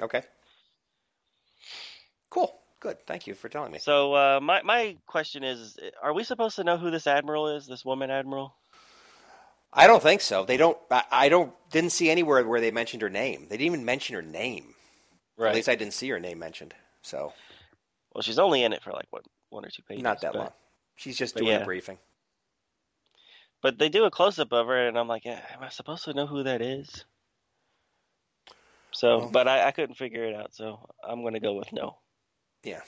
[0.00, 0.22] Okay.
[2.30, 2.52] Cool.
[2.80, 2.98] Good.
[3.06, 3.78] Thank you for telling me.
[3.78, 7.66] So uh, my my question is, are we supposed to know who this admiral is?
[7.66, 8.54] This woman admiral?
[9.72, 10.44] I don't think so.
[10.44, 10.76] They don't.
[10.90, 11.52] I, I don't.
[11.70, 13.46] Didn't see anywhere where they mentioned her name.
[13.48, 14.74] They didn't even mention her name.
[15.36, 15.48] Right.
[15.48, 16.74] At least I didn't see her name mentioned.
[17.02, 17.32] So
[18.14, 20.02] Well, she's only in it for like what one or two pages.
[20.02, 20.52] not that but- long.
[20.96, 21.62] She's just doing yeah.
[21.62, 21.98] a briefing.
[23.62, 26.04] But they do a close up of her, and I'm like, "Eh, am I supposed
[26.04, 27.04] to know who that is?
[28.92, 31.72] So, Well- but I, I couldn't figure it out, so I'm going to go with
[31.72, 31.96] no.
[32.64, 32.80] Yeah.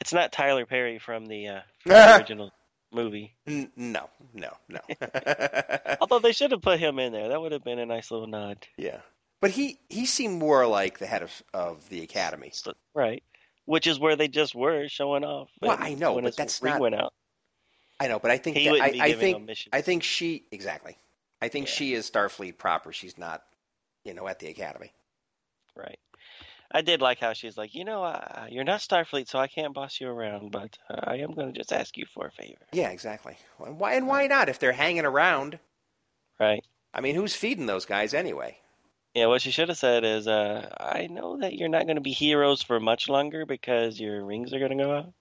[0.00, 2.52] It's not Tyler Perry from the, uh, from the original
[2.92, 3.34] movie.
[3.46, 4.80] N- no, no, no.
[6.00, 7.28] Although they should have put him in there.
[7.28, 8.66] That would have been a nice little nod.
[8.76, 8.98] yeah,
[9.40, 12.50] but he he seemed more like the head of of the academy.
[12.52, 13.22] So- right.
[13.66, 15.48] Which is where they just were showing off.
[15.62, 17.14] Well, I know, but that's not- went out.
[17.98, 19.50] I know, but I think that, I, I think.
[19.72, 20.98] I think she exactly.
[21.40, 21.72] I think Yeah.
[21.72, 22.92] she is Starfleet proper.
[22.92, 23.42] She's not,
[24.04, 24.92] you know, at the academy.
[25.76, 25.98] Right.
[26.74, 29.72] I did like how she's like, you know, uh, you're not Starfleet, so I can't
[29.72, 32.58] boss you around, but uh, I am going to just ask you for a favor.
[32.72, 33.36] Yeah, exactly.
[33.64, 35.60] And why and why not if they're hanging around?
[36.40, 36.64] Right.
[36.92, 38.58] I mean, who's feeding those guys anyway?
[39.14, 42.00] Yeah, what she should have said is, uh, I know that you're not going to
[42.02, 45.12] be heroes for much longer because your rings are going to go out.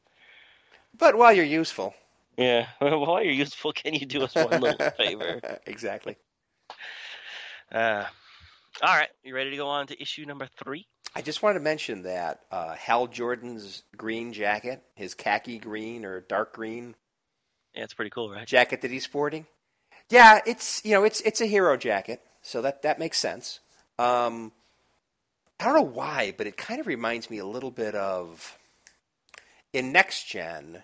[0.98, 1.94] But while you're useful,
[2.36, 5.40] Yeah, while you're useful, can you do us one little favor?
[5.68, 6.18] exactly.
[7.72, 8.06] Uh,
[8.82, 10.88] all right, you ready to go on to issue number three?
[11.16, 16.22] I just wanted to mention that uh, Hal Jordan's green jacket, his khaki green or
[16.22, 16.96] dark green
[17.74, 18.48] Yeah, it's pretty cool, right?
[18.48, 19.46] jacket that he's sporting.
[20.10, 23.60] Yeah, it's you know it's it's a hero jacket, so that that makes sense.
[23.98, 24.52] Um,
[25.60, 28.58] I don't know why, but it kind of reminds me a little bit of
[29.72, 30.84] in Next Gen.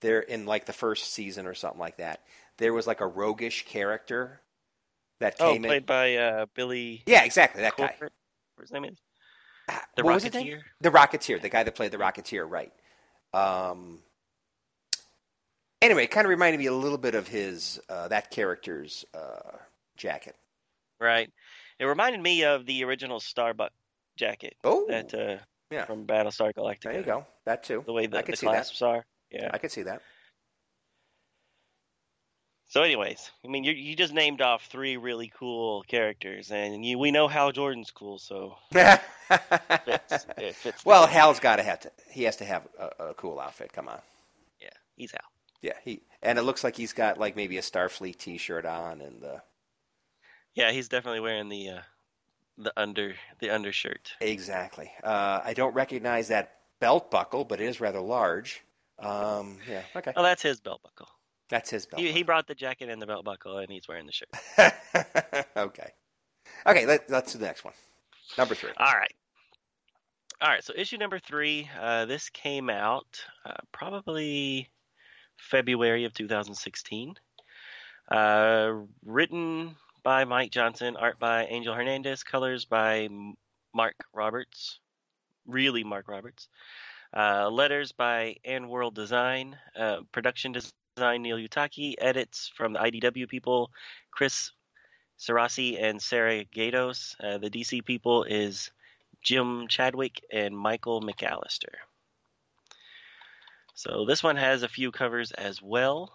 [0.00, 2.22] There in like the first season or something like that,
[2.58, 4.40] there was like a roguish character
[5.20, 5.86] that Oh, came played in.
[5.86, 7.96] by uh, Billy Yeah, exactly that guy.
[7.98, 8.12] Corporate,
[8.60, 8.98] his name is.
[9.96, 10.22] The what?
[10.22, 10.60] Rocketeer.
[10.80, 12.72] The Rocketeer, the guy that played the Rocketeer, right?
[13.32, 14.00] Um,
[15.80, 19.56] anyway, it kind of reminded me a little bit of his uh, that character's uh,
[19.96, 20.36] jacket.
[21.00, 21.30] Right.
[21.78, 23.72] It reminded me of the original Starbuck
[24.16, 25.36] jacket Oh, that uh,
[25.70, 25.84] yeah.
[25.86, 26.82] from Battlestar Galactica.
[26.82, 27.26] There you go.
[27.46, 27.82] That too.
[27.86, 28.52] The way the, I could the see that.
[28.52, 29.04] clasps are.
[29.30, 29.50] Yeah.
[29.52, 30.02] I could see that.
[32.74, 36.98] So, anyways, I mean, you you just named off three really cool characters, and you,
[36.98, 39.00] we know Hal Jordan's cool, so it
[39.84, 40.26] fits.
[40.36, 41.06] It fits well.
[41.06, 41.92] Hal's got to have to.
[42.10, 43.72] He has to have a, a cool outfit.
[43.72, 44.00] Come on.
[44.60, 45.20] yeah, he's Hal.
[45.62, 49.22] Yeah, he and it looks like he's got like maybe a Starfleet T-shirt on and
[49.22, 49.38] uh,
[50.56, 51.82] Yeah, he's definitely wearing the uh,
[52.58, 54.16] the under the undershirt.
[54.20, 54.90] exactly.
[55.04, 58.64] Uh, I don't recognize that belt buckle, but it is rather large.
[58.98, 61.13] Um, yeah, okay, Oh, that's his belt buckle.
[61.50, 62.00] That's his belt.
[62.00, 65.46] He, he brought the jacket and the belt buckle, and he's wearing the shirt.
[65.56, 65.90] okay.
[66.66, 67.74] Okay, let, let's do the next one.
[68.38, 68.70] Number three.
[68.76, 69.12] All right.
[70.40, 70.64] All right.
[70.64, 71.68] So issue number three.
[71.80, 73.06] Uh, this came out
[73.44, 74.70] uh, probably
[75.38, 77.14] February of 2016.
[78.10, 78.72] Uh,
[79.04, 83.08] written by Mike Johnson, art by Angel Hernandez, colors by
[83.74, 84.80] Mark Roberts.
[85.46, 86.48] Really, Mark Roberts.
[87.16, 89.56] Uh, letters by AndWorld Design.
[89.78, 91.94] Uh, production design Neil Uyetake.
[91.98, 93.72] Edits from the IDW people,
[94.12, 94.52] Chris
[95.18, 97.16] Cerasi and Sarah Gaydos.
[97.20, 98.70] Uh, the DC people is
[99.20, 101.74] Jim Chadwick and Michael McAllister.
[103.74, 106.12] So this one has a few covers as well.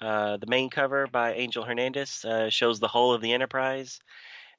[0.00, 4.00] Uh, the main cover by Angel Hernandez uh, shows the hull of the Enterprise,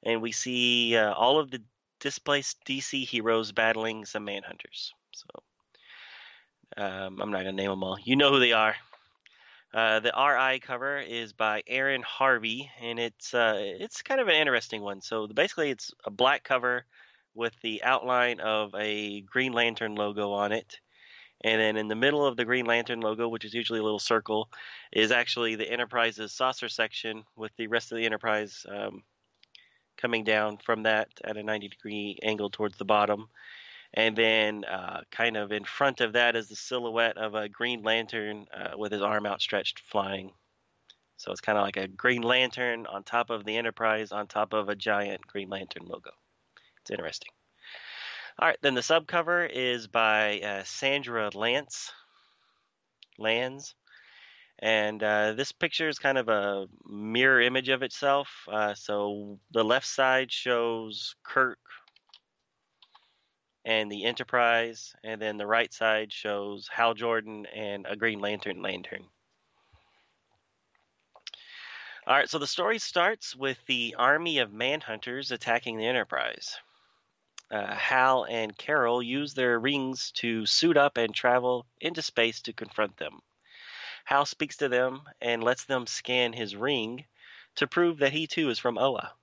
[0.04, 1.60] and we see uh, all of the
[1.98, 4.90] displaced DC heroes battling some manhunters.
[5.10, 5.26] So
[6.76, 7.98] um, I'm not gonna name them all.
[8.04, 8.76] You know who they are.
[9.74, 14.34] Uh, the RI cover is by Aaron Harvey, and it's uh, it's kind of an
[14.34, 15.00] interesting one.
[15.00, 16.84] So basically, it's a black cover
[17.34, 20.78] with the outline of a Green Lantern logo on it,
[21.42, 23.98] and then in the middle of the Green Lantern logo, which is usually a little
[23.98, 24.50] circle,
[24.92, 29.02] is actually the Enterprise's saucer section with the rest of the Enterprise um,
[29.96, 33.28] coming down from that at a 90 degree angle towards the bottom.
[33.94, 37.82] And then, uh, kind of in front of that, is the silhouette of a Green
[37.82, 40.32] Lantern uh, with his arm outstretched flying.
[41.18, 44.54] So it's kind of like a Green Lantern on top of the Enterprise, on top
[44.54, 46.10] of a giant Green Lantern logo.
[46.80, 47.30] It's interesting.
[48.38, 51.92] All right, then the subcover is by uh, Sandra Lance.
[53.18, 53.74] Lands.
[54.58, 58.28] And uh, this picture is kind of a mirror image of itself.
[58.50, 61.58] Uh, so the left side shows Kirk
[63.64, 68.62] and the Enterprise, and then the right side shows Hal Jordan and a Green Lantern
[68.62, 69.04] lantern.
[72.04, 76.58] All right, so the story starts with the army of manhunters attacking the Enterprise.
[77.48, 82.52] Uh, Hal and Carol use their rings to suit up and travel into space to
[82.52, 83.20] confront them.
[84.04, 87.04] Hal speaks to them and lets them scan his ring
[87.56, 89.14] to prove that he too is from Oa.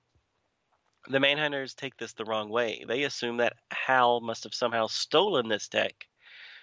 [1.08, 2.84] The Manhunters take this the wrong way.
[2.86, 6.06] They assume that Hal must have somehow stolen this tech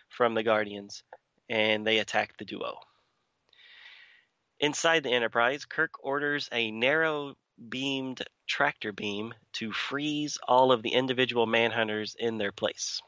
[0.09, 1.03] from the Guardians,
[1.49, 2.79] and they attack the duo.
[4.59, 7.35] Inside the Enterprise, Kirk orders a narrow
[7.69, 13.01] beamed tractor beam to freeze all of the individual Manhunters in their place.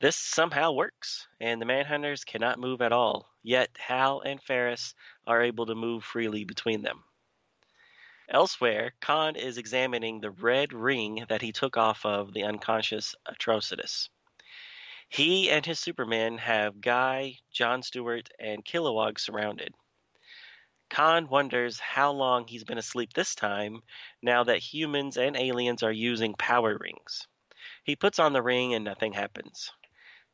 [0.00, 4.94] This somehow works, and the Manhunters cannot move at all, yet Hal and Ferris
[5.26, 7.04] are able to move freely between them.
[8.32, 14.08] Elsewhere, Khan is examining the red ring that he took off of the unconscious Atrocitus.
[15.08, 19.74] He and his Superman have Guy, John Stewart, and Kilowog surrounded.
[20.90, 23.82] Khan wonders how long he's been asleep this time
[24.22, 27.26] now that humans and aliens are using power rings.
[27.82, 29.72] He puts on the ring and nothing happens.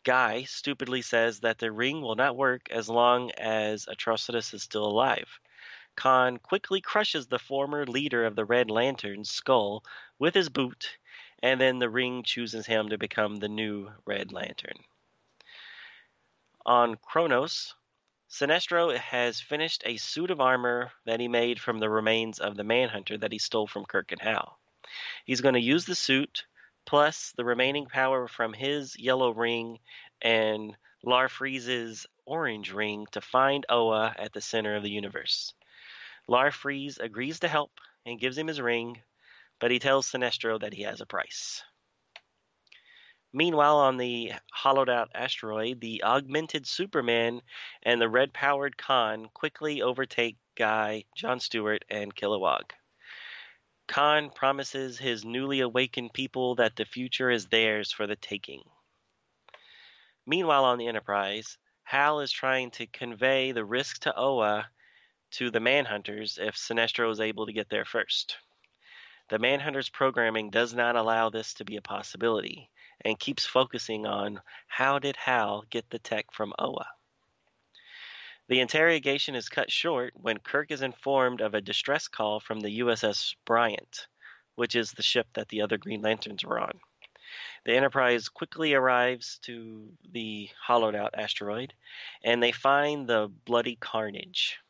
[0.04, 4.84] Guy stupidly says that the ring will not work as long as Atrocitus is still
[4.84, 5.40] alive.
[5.96, 9.82] Khan quickly crushes the former leader of the Red Lantern's skull
[10.18, 10.98] with his boot,
[11.42, 14.84] and then the ring chooses him to become the new Red Lantern.
[16.66, 17.74] On Kronos,
[18.28, 22.64] Sinestro has finished a suit of armor that he made from the remains of the
[22.64, 24.58] Manhunter that he stole from Kirk and Hal.
[25.24, 26.44] He's going to use the suit
[26.84, 29.78] plus the remaining power from his yellow ring
[30.20, 35.54] and Larfleeze's orange ring to find Oa at the center of the universe.
[36.28, 37.72] Larfleeze agrees to help
[38.04, 39.02] and gives him his ring,
[39.60, 41.62] but he tells Sinestro that he has a price.
[43.32, 47.42] Meanwhile, on the hollowed out asteroid, the augmented Superman
[47.82, 52.72] and the red powered Khan quickly overtake Guy, John Stewart, and Kilowog.
[53.86, 58.62] Khan promises his newly awakened people that the future is theirs for the taking.
[60.26, 64.68] Meanwhile, on the Enterprise, Hal is trying to convey the risk to Oa
[65.32, 68.36] to the Manhunters if Sinestro is able to get there first.
[69.28, 72.70] The Manhunters programming does not allow this to be a possibility
[73.04, 76.86] and keeps focusing on how did Hal get the tech from Oa.
[78.48, 82.78] The interrogation is cut short when Kirk is informed of a distress call from the
[82.78, 84.06] USS Bryant,
[84.54, 86.78] which is the ship that the other Green Lanterns were on.
[87.64, 91.74] The Enterprise quickly arrives to the hollowed out asteroid,
[92.22, 94.60] and they find the bloody carnage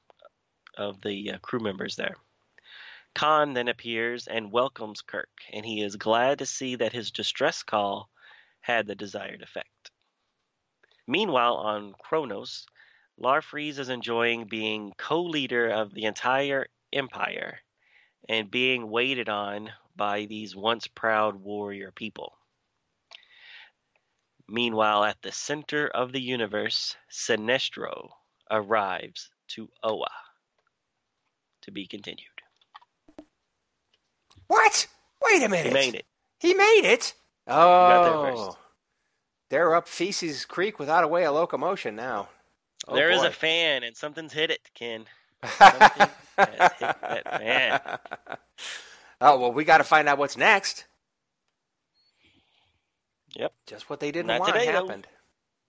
[0.77, 2.17] of the uh, crew members there.
[3.15, 7.63] Khan then appears and welcomes Kirk, and he is glad to see that his distress
[7.63, 8.11] call
[8.61, 9.91] had the desired effect.
[11.07, 12.67] Meanwhile, on Kronos,
[13.19, 17.61] Larfleeze is enjoying being co leader of the entire Empire
[18.29, 22.37] and being waited on by these once proud warrior people.
[24.47, 28.11] Meanwhile, at the center of the universe, Sinestro
[28.51, 30.26] arrives to Oa
[31.67, 32.27] to be continued.
[34.47, 34.87] What?
[35.23, 35.67] Wait a minute.
[35.69, 36.07] He made it.
[36.39, 37.15] He made it.
[37.47, 38.57] Oh,
[39.51, 42.29] they're up Feces Creek without a way of locomotion now.
[42.89, 43.29] Oh, There is boy.
[43.29, 45.07] a fan, and something's hit it, Ken.
[45.59, 46.09] Something
[46.39, 47.81] has hit that fan.
[49.21, 50.87] oh well, we got to find out what's next.
[53.35, 53.53] Yep.
[53.67, 54.73] Just what they didn't Not want today, though.
[54.73, 55.07] happened.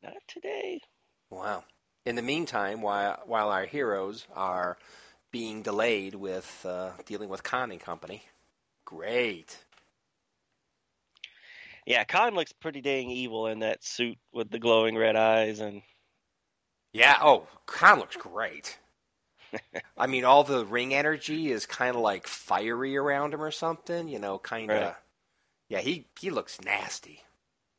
[0.01, 0.81] Not today.
[1.29, 1.63] Wow.
[2.05, 4.77] In the meantime, while while our heroes are
[5.31, 8.23] being delayed with uh, dealing with Khan and company,
[8.85, 9.57] great.
[11.85, 15.81] Yeah, Khan looks pretty dang evil in that suit with the glowing red eyes and
[16.93, 17.17] Yeah.
[17.21, 18.77] Oh, Khan looks great.
[19.97, 24.07] I mean, all the ring energy is kind of like fiery around him or something.
[24.09, 24.81] You know, kind of.
[24.81, 24.95] Right.
[25.69, 27.23] Yeah, he he looks nasty,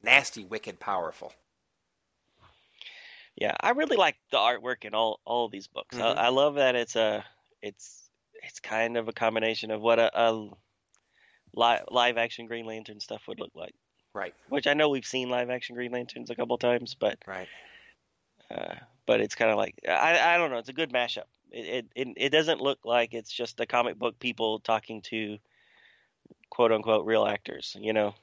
[0.03, 1.33] nasty, wicked, powerful.
[3.37, 5.97] Yeah, I really like the artwork in all all of these books.
[5.97, 6.03] Mhm.
[6.03, 7.25] I, I love that it's a
[7.63, 8.09] it's
[8.43, 10.49] it's kind of a combination of what a, a
[11.55, 13.75] live live action Green Lantern stuff would look like.
[14.15, 14.35] Right.
[14.49, 17.49] Which I know we've seen live action Green Lanterns a couple times, but Right.
[18.51, 18.75] uh,
[19.07, 20.59] but it's kind of like I I don't know.
[20.59, 21.25] It's a good mashup.
[21.51, 25.39] It, it it doesn't look like it's just the comic book people talking to
[26.51, 27.77] quote unquote real actors.
[27.79, 28.15] You know.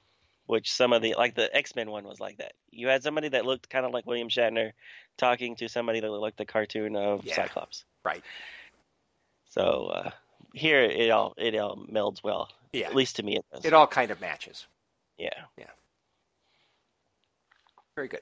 [0.47, 2.53] Which some of the like the X Men one was like that.
[2.69, 4.73] You had somebody that looked kind of like William Shatner
[5.17, 7.33] talking to somebody that looked like the cartoon of Yeah.
[7.35, 7.83] Cyclops.
[8.03, 8.23] Right.
[9.55, 10.09] So uh,
[10.53, 12.49] here it all it all melds well.
[12.73, 12.87] Yeah.
[12.87, 13.63] At least to me it does.
[13.63, 14.67] It all kind of matches.
[15.17, 15.29] yeah.
[15.57, 15.65] Yeah.
[17.95, 18.19] Very good.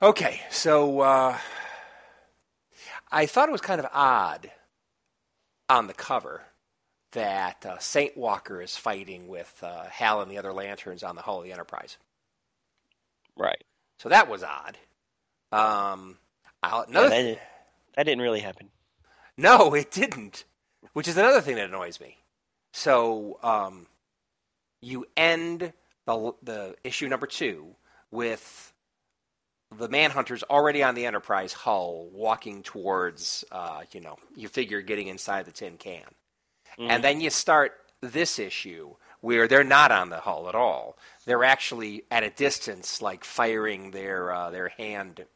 [0.00, 1.38] Okay, so uh,
[3.10, 4.50] I thought it was kind of odd
[5.68, 6.42] on the cover
[7.12, 11.22] that uh, Saint Walker is fighting with uh, Hal and the other lanterns on the
[11.22, 11.96] hull of the Enterprise.
[13.38, 13.62] Right.
[13.98, 14.76] So that was odd.
[15.52, 16.18] Um,
[16.62, 17.40] I'll, Yeah, that, th- did,
[17.96, 18.68] that didn't really happen.
[19.36, 20.44] No, it didn't.
[20.92, 22.16] Which is another thing that annoys me.
[22.72, 23.86] So um,
[24.82, 25.72] you end
[26.06, 27.74] the the issue number two
[28.10, 28.72] with
[29.76, 35.08] the Manhunters already on the Enterprise hull, walking towards, uh, you know, you figure getting
[35.08, 36.04] inside the tin can,
[36.78, 36.90] Mhm.
[36.90, 40.96] and then you start this issue where they're not on the hull at all.
[41.24, 45.26] They're actually at a distance, like firing their uh, their hand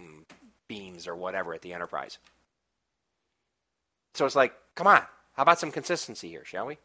[0.00, 0.24] mm,
[0.68, 2.18] beams or whatever at the Enterprise.
[4.14, 5.02] So it's like, come on,
[5.34, 6.78] how about some consistency here, shall we?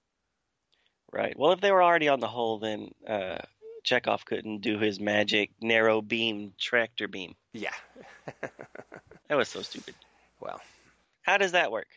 [1.12, 1.38] Right.
[1.38, 3.40] Well, if they were already on the hull, then uh,
[3.84, 7.36] Chekhov couldn't do his magic narrow beam tractor beam.
[7.54, 7.74] Yeah.
[9.30, 9.94] That was so stupid.
[10.40, 10.62] well,
[11.24, 11.88] How does that work?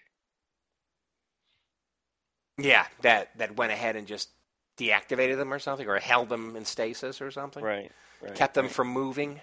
[2.59, 4.31] yeah, that that went ahead and just
[4.77, 7.91] deactivated them or something, or held them in stasis or something, Right.
[8.21, 8.35] Right.
[8.35, 8.75] kept them right.
[8.75, 9.41] from moving.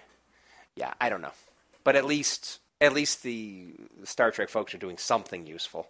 [0.76, 1.32] Yeah, I don't know,
[1.82, 3.74] but at least at least the
[4.04, 5.88] Star Trek folks are doing something useful.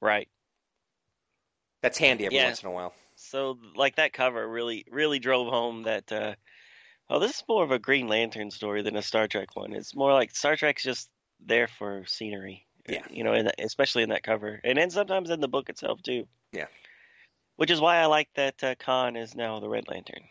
[0.00, 0.28] Right.
[1.82, 2.46] That's handy every Yeah.
[2.46, 2.94] once in a while.
[3.16, 6.10] So, like that cover really, really drove home that.
[6.10, 6.34] Uh,
[7.08, 9.72] oh, this is more of a Green Lantern story than a Star Trek one.
[9.72, 11.08] It's more like Star Trek's just
[11.40, 12.66] there for scenery.
[12.88, 13.06] Yeah.
[13.10, 16.02] You know, in the, especially in that cover, and then sometimes in the book itself
[16.02, 16.26] too.
[16.52, 16.66] Yeah.
[17.56, 20.24] Which is why I like that uh, Khan is now the Red Lantern.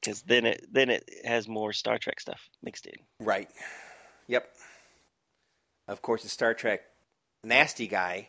[0.00, 2.94] Because then it then it has more Star Trek stuff mixed in.
[3.20, 3.48] Right.
[4.28, 4.48] Yep.
[5.88, 6.82] Of course, it's Star Trek
[7.44, 8.28] nasty guy,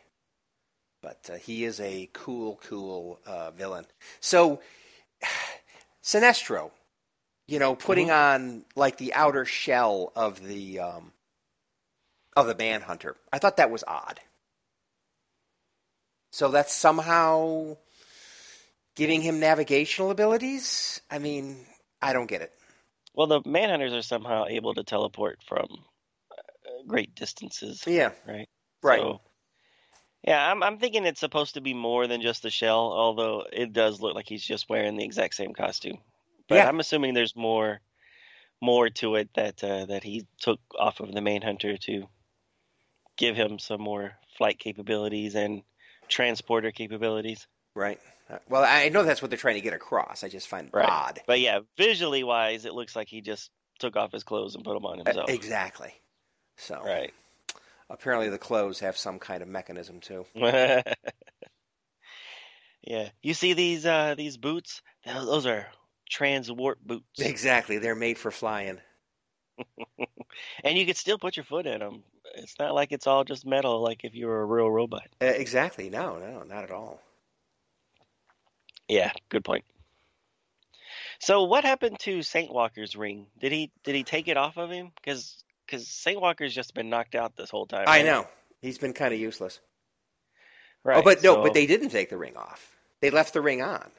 [1.02, 3.86] but uh, he is a cool, cool uh, villain.
[4.20, 4.60] So,
[6.02, 6.70] Sinestro,
[7.46, 11.12] you know, putting on like the outer shell of the um,
[12.36, 14.20] of the Manhunter, I thought that was odd.
[16.32, 17.76] So that's somehow
[18.94, 21.00] giving him navigational abilities.
[21.10, 21.66] I mean,
[22.00, 22.52] I don't get it.
[23.14, 25.66] Well, the Manhunters are somehow able to teleport from
[26.30, 27.84] uh, great distances.
[27.86, 28.12] Yeah.
[28.26, 28.48] Right.
[28.82, 29.00] Right.
[29.00, 29.20] So,
[30.26, 33.72] yeah, I'm I'm thinking it's supposed to be more than just a shell, although it
[33.72, 35.98] does look like he's just wearing the exact same costume.
[36.48, 36.68] But Yeah.
[36.68, 37.80] I'm assuming there's more
[38.60, 42.08] more to it that uh, that he took off of the Manhunter to
[43.16, 45.62] give him some more flight capabilities and
[46.08, 47.46] transporter capabilities.
[47.74, 48.00] Right.
[48.30, 50.24] Uh, Well, I know that's what they're trying to get across.
[50.24, 50.88] I just find it Right.
[50.88, 51.20] odd.
[51.26, 54.74] But yeah, visually wise, it looks like he just took off his clothes and put
[54.74, 55.30] them on Uh, himself.
[55.30, 55.94] Exactly.
[56.56, 57.12] So Right.
[57.90, 60.26] apparently the clothes have some kind of mechanism too.
[60.34, 60.82] yeah.
[63.22, 64.82] You see these uh these boots?
[65.04, 65.66] Those are
[66.12, 67.20] transwarp boots.
[67.20, 67.78] Exactly.
[67.78, 68.80] They're made for flying.
[70.64, 72.02] And you could still put your foot in them.
[72.36, 75.06] It's not like it's all just metal like if you were a real robot.
[75.20, 75.90] Uh, exactly.
[75.90, 77.00] No, no, not at all.
[78.88, 79.64] Yeah, good point.
[81.20, 83.26] So what happened to Saint Walker's ring?
[83.38, 84.90] Did he did he take it off of him?
[85.04, 87.84] Cuz cuz Saint Walker's just been knocked out this whole time.
[87.86, 88.26] I know.
[88.60, 89.60] He's been kind of useless.
[90.84, 90.98] Right.
[90.98, 92.76] oh, but no, so- but they didn't take the ring off.
[93.00, 93.90] They left the ring on.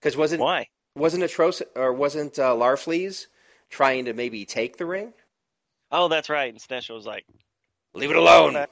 [0.00, 0.68] Because wasn't Why?
[0.96, 3.26] wasn't Atros or wasn't uh, Larfleeze
[3.70, 5.12] trying to maybe take the ring?
[5.90, 6.52] Oh, that's right.
[6.52, 7.24] And Sinestro was like,
[7.94, 8.66] Leave it alone.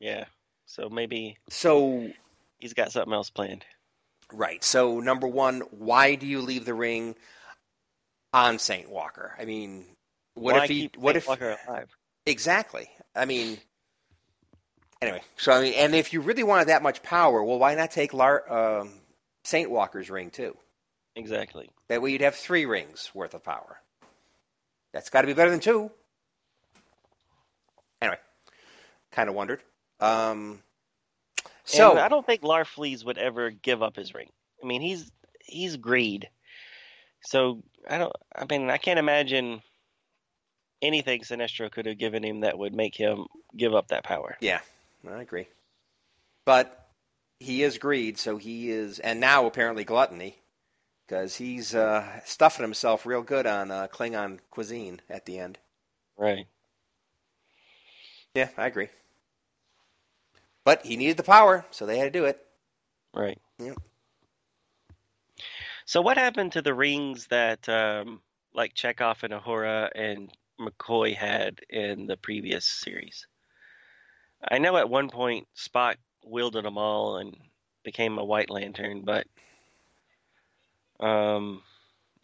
[0.00, 0.24] yeah.
[0.66, 2.10] So maybe So
[2.58, 3.64] he's got something else planned.
[4.32, 4.62] Right.
[4.64, 7.14] So number one, why do you leave the ring
[8.32, 9.34] on Saint Walker?
[9.38, 9.86] I mean,
[10.34, 10.90] what Why if he?
[10.96, 11.96] What Saint if Walker alive?
[12.26, 12.88] exactly?
[13.14, 13.58] I mean,
[15.04, 17.90] Anyway, so I mean, and if you really wanted that much power, well, why not
[17.90, 18.50] take Lar-
[18.80, 18.92] um,
[19.44, 20.56] Saint Walker's ring too?
[21.14, 21.68] Exactly.
[21.88, 23.80] That way, you'd have three rings worth of power.
[24.94, 25.90] That's got to be better than two.
[28.00, 28.16] Anyway,
[29.12, 29.60] kind of wondered.
[30.00, 30.62] Um,
[31.64, 34.30] so And I don't think Larfleeze would ever give up his ring.
[34.62, 35.10] I mean, he's
[35.40, 36.28] he's greed.
[37.22, 38.12] So I don't.
[38.34, 39.62] I mean, I can't imagine
[40.82, 44.36] anything Sinestro could have given him that would make him give up that power.
[44.40, 44.60] Yeah,
[45.08, 45.48] I agree.
[46.44, 46.88] But
[47.40, 50.36] he is greed, so he is, and now apparently gluttony,
[51.06, 55.58] because he's uh, stuffing himself real good on uh, Klingon cuisine at the end.
[56.18, 56.46] Right.
[58.34, 58.88] Yeah, I agree.
[60.64, 62.40] But he needed the power, so they had to do it.
[63.14, 63.38] Right.
[63.58, 63.76] Yep.
[65.86, 68.20] So what happened to the rings that um,
[68.54, 73.26] like Chekhov and Uhura and McCoy had in the previous series?
[74.46, 77.36] I know at one point Spock wielded them all and
[77.82, 79.26] became a White Lantern, but
[81.00, 81.62] um,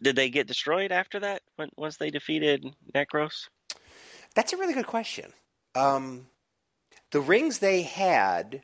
[0.03, 1.43] did they get destroyed after that?
[1.57, 2.65] When, once they defeated
[2.95, 3.49] Necros?
[4.35, 5.33] That's a really good question.
[5.75, 6.27] Um,
[7.11, 8.63] the rings they had,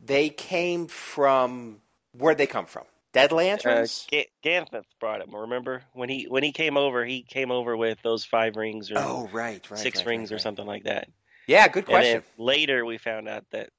[0.00, 1.80] they came from
[2.12, 2.84] where'd they come from?
[3.12, 4.06] Dead Uh, lanterns.
[4.42, 5.34] Ganthet brought them.
[5.34, 7.04] Remember when he when he came over?
[7.04, 9.78] He came over with those five rings or oh, right, right.
[9.78, 11.08] six right, rings right, or something like that.
[11.46, 12.22] Yeah, good question.
[12.38, 13.70] later we found out that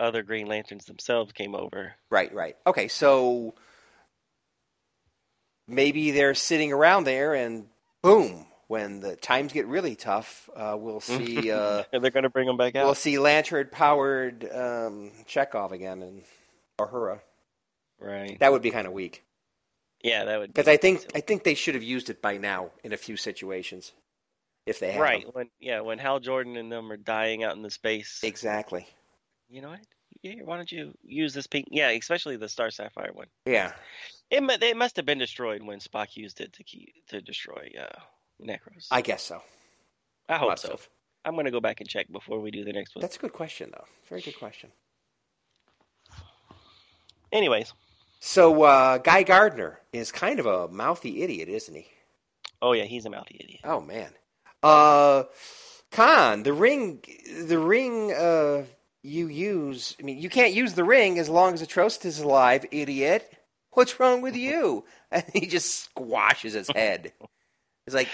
[0.00, 1.94] other Green Lanterns themselves came over.
[2.10, 2.56] Right, right.
[2.66, 3.54] Okay, so
[5.68, 7.66] maybe they're sitting around there, and
[8.02, 11.50] boom, when the times get really tough, uh, we'll see.
[11.50, 12.86] Uh, And they're going to bring them back out.
[12.86, 16.22] we'll see lantern-powered um, Chekhov again and
[16.80, 17.20] Uhura.
[18.00, 18.38] right.
[18.40, 19.22] That would be kind of weak
[20.02, 20.48] Yeah, that would.
[20.48, 21.12] because be I think silly.
[21.16, 23.92] I think they should have used it by now in a few situations,
[24.66, 25.32] if they had right them.
[25.34, 28.20] when yeah when Hal Jordan and them are dying out in the space.
[28.24, 28.86] Exactly.
[29.50, 29.80] You know what?
[30.22, 31.66] Yeah, why don't you use this pink?
[31.70, 33.26] Yeah, especially the Star Sapphire one.
[33.44, 33.72] Yeah.
[34.30, 38.00] It it must have been destroyed when Spock used it to key, to destroy uh,
[38.40, 38.86] Necros.
[38.90, 39.42] I guess so.
[40.28, 40.78] I hope so.
[41.24, 43.00] I'm going to go back and check before we do the next one.
[43.02, 43.84] That's a good question, though.
[44.08, 44.70] Very good question.
[47.32, 47.72] Anyways,
[48.20, 51.86] So uh, Guy Gardner is kind of a mouthy idiot, isn't he?
[52.60, 53.60] oh yeah, he's a mouthy idiot.
[53.64, 54.10] Oh man.
[54.62, 55.24] Uh
[55.90, 57.02] Khan, the ring
[57.46, 58.64] the ring uh
[59.02, 62.64] you use I mean you can't use the ring as long as Atrocitus is alive,
[62.70, 63.28] idiot.
[63.72, 64.84] What's wrong with you?
[65.10, 67.12] And he just squashes his head.
[67.86, 68.08] It's like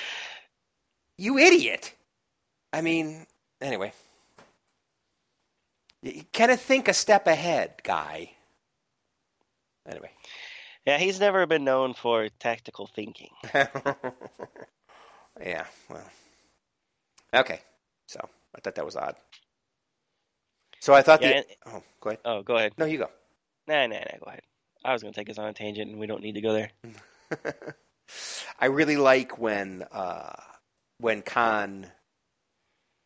[1.16, 1.94] you idiot.
[2.72, 3.26] I mean,
[3.60, 3.92] anyway.
[6.02, 8.32] You kind of think a step ahead, guy.
[9.86, 10.10] Anyway.
[10.86, 13.30] Yeah, he's never been known for tactical thinking.
[15.40, 16.10] yeah, well.
[17.34, 17.60] Okay.
[18.06, 18.20] So,
[18.54, 19.16] I thought that was odd.
[20.80, 22.20] So I thought Yeah, the Oh, go ahead.
[22.24, 22.72] Oh, go ahead.
[22.78, 23.10] No, you go.
[23.66, 24.18] Nah, nah, nah.
[24.18, 24.42] Go ahead.
[24.84, 26.52] I was going to take us on a tangent, and we don't need to go
[26.52, 26.70] there.
[28.61, 30.34] I really like when uh
[30.98, 31.86] when Khan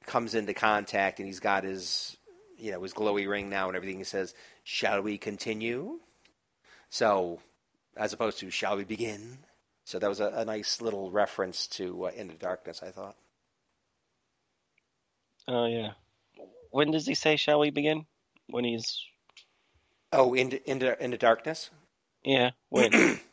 [0.07, 2.17] comes into contact and he's got his
[2.59, 4.35] you know, his glowy ring now and everything he says,
[4.65, 6.01] "Shall we continue?"
[6.91, 7.41] So,
[7.97, 9.39] as opposed to "Shall we begin?"
[9.85, 13.17] So that was a, a nice little reference to uh, Into Darkness, I thought.
[15.49, 15.93] Oh yeah.
[16.71, 18.07] When does he say "Shall we begin"?
[18.49, 19.05] When he's
[20.13, 21.71] Oh, into into into darkness.
[22.25, 22.51] yeah.
[22.71, 22.93] When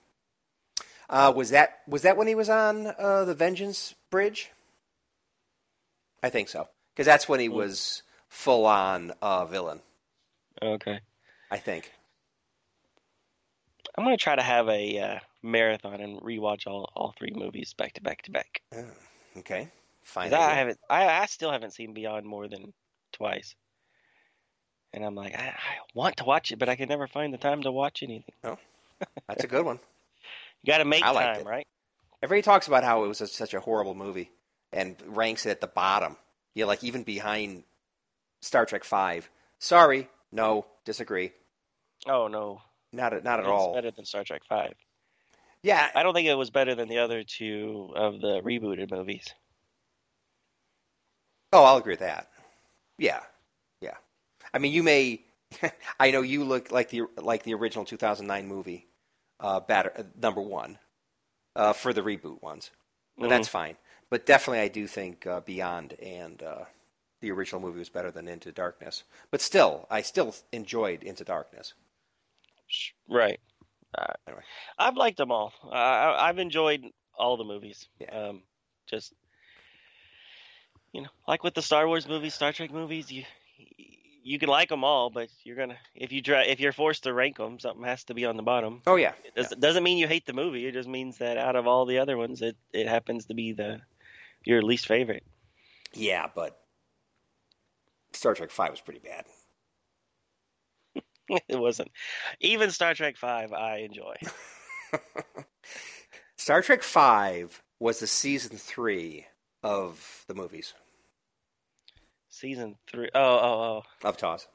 [1.10, 4.52] Uh, was that was that when he was on uh, the Vengeance Bridge?
[6.22, 7.56] I think so, because that's when he Hmm.
[7.56, 9.82] was full on uh, villain.
[10.62, 11.00] okay.
[11.52, 11.92] I think.
[13.98, 17.74] I'm going to try to have a uh, marathon and rewatch all all three movies
[17.74, 18.62] back to back to back.
[18.76, 18.86] Oh,
[19.38, 19.70] okay,
[20.04, 20.34] Fine.
[20.34, 20.78] I haven't.
[20.90, 22.74] I I still haven't seen Beyond more than
[23.12, 23.56] twice.
[24.94, 27.38] And I'm like, I, I want to watch it, but I can never find the
[27.38, 28.34] time to watch anything.
[29.28, 29.80] That's a good one.
[30.64, 31.68] You got to make I time, right?
[32.22, 34.30] Everybody talks about how it was a, such a horrible movie
[34.74, 36.18] and ranks it at the bottom.
[36.54, 37.64] Yeah, like even behind
[38.42, 39.30] Star Trek Five.
[39.60, 41.32] Sorry, no, disagree.
[42.08, 42.62] Oh no,
[42.92, 43.74] Not at, not at it's all.
[43.74, 44.74] better than Star Trek Five.
[45.64, 49.34] Yeah, I don't think it was better than the other two of the rebooted movies.
[51.52, 52.30] Oh, I'll agree with that.
[52.98, 53.22] Yeah,
[53.82, 53.96] yeah.
[54.54, 55.22] I mean, you may.
[56.00, 58.88] I know you look like the like the original 2009 movie,
[59.40, 60.80] uh, batter, uh, number one,
[61.56, 62.72] uh, for the reboot ones.
[63.20, 63.30] But Mhm.
[63.30, 63.78] that's fine.
[64.10, 66.66] But definitely, I do think uh, Beyond and uh,
[67.22, 69.04] the original movie was better than Into Darkness.
[69.32, 71.74] But still, I still enjoyed Into Darkness.
[73.08, 73.40] Right.
[73.98, 74.44] Uh, Anyway.
[74.78, 75.54] I've liked them all.
[75.64, 76.86] Uh, I've enjoyed
[77.18, 77.88] all the movies.
[78.00, 78.30] Yeah.
[78.30, 78.44] Um,
[78.88, 79.14] just
[80.94, 83.26] you know, like with the Star Wars movies, Star Trek movies, you
[84.24, 87.14] you can like them all, but you're gonna if you try if you're forced to
[87.14, 88.82] rank them, something has to be on the bottom.
[88.86, 89.14] Oh yeah.
[89.24, 90.66] It does, doesn't mean you hate the movie.
[90.66, 93.54] It just means that out of all the other ones, it it happens to be
[93.54, 93.82] the
[94.44, 95.24] your least favorite.
[95.94, 96.60] Yeah, but
[98.14, 99.26] Star Trek Five was pretty bad.
[101.48, 101.92] it wasn't
[102.40, 103.54] even Star Trek Five.
[103.54, 104.16] I enjoy.
[106.38, 109.26] Star Trek Five was the season three
[109.64, 110.74] of the movies
[112.40, 113.10] Season three.
[113.14, 114.08] Oh, oh, oh.
[114.08, 114.48] of TOS.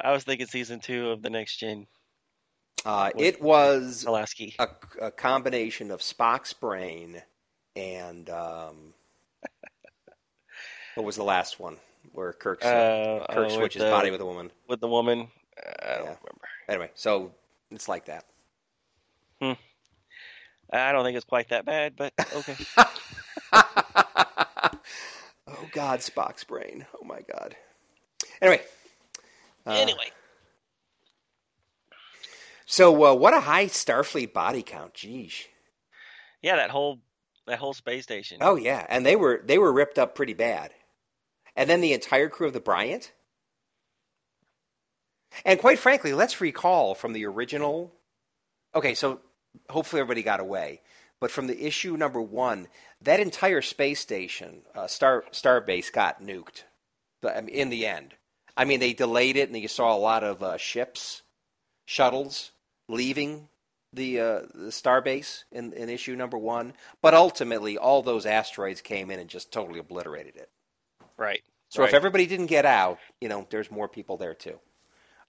[0.00, 1.88] I was thinking season two of the next gen.
[2.84, 4.54] Uh, it was Pulaski.
[4.60, 4.68] a,
[5.02, 7.20] a combination of Spock's brain
[7.74, 8.94] and um,
[10.94, 11.78] what was the last one
[12.12, 14.52] where Kirk's, uh, Kirk uh, switches the, body with a woman?
[14.68, 15.26] with the woman.
[15.58, 16.48] Uh, I don't remember.
[16.68, 17.32] Anyway, so
[17.72, 18.24] it's like that.
[19.42, 19.52] Hmm.
[20.72, 22.56] I don't think it's quite that bad, but okay.
[25.74, 26.86] God, Spock's brain.
[27.00, 27.56] Oh my God.
[28.40, 28.62] Anyway.
[29.66, 30.10] uh, anyway,
[32.64, 34.94] So uh, what a high Starfleet body count.
[34.94, 35.44] Geesh.
[36.42, 37.00] yeah, that whole
[37.46, 38.38] that whole space station.
[38.40, 40.72] Oh yeah, and they were they were ripped up pretty bad.
[41.56, 43.12] And then the entire crew of the Bryant.
[45.44, 47.92] And quite frankly, let's recall from the original.
[48.74, 49.20] Okay, so
[49.68, 50.80] hopefully everybody got away,
[51.20, 52.68] but from the issue number one,
[53.04, 56.64] that entire space station, uh, Star Starbase, got nuked.
[57.20, 58.14] But, I mean, in the end,
[58.56, 61.22] I mean they delayed it, and you saw a lot of uh, ships,
[61.86, 62.50] shuttles
[62.88, 63.48] leaving
[63.92, 66.74] the uh, the Starbase in, in issue number one.
[67.02, 70.50] But ultimately, all those asteroids came in and just totally obliterated it.
[71.16, 71.42] right.
[71.70, 71.88] So right.
[71.88, 74.60] if everybody didn't get out, you know, there's more people there too.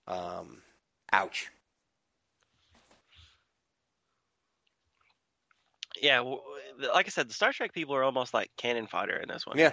[0.07, 0.61] Um,
[1.11, 1.49] ouch.
[6.06, 6.19] Yeah,
[6.94, 9.57] like I said, the Star Trek people are almost like cannon fodder in this one.
[9.57, 9.72] Yeah.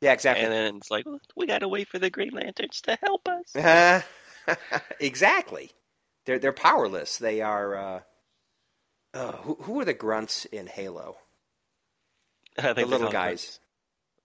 [0.00, 0.44] Yeah, exactly.
[0.44, 1.04] And then it's like
[1.36, 3.54] we got to wait for the Green Lanterns to help us.
[3.56, 4.00] Uh,
[5.00, 5.70] exactly.
[6.26, 7.18] They're they're powerless.
[7.18, 7.76] They are.
[7.76, 8.00] Uh,
[9.12, 11.16] uh, who who are the grunts in Halo?
[12.56, 13.42] The they're little guys.
[13.42, 13.60] grunts.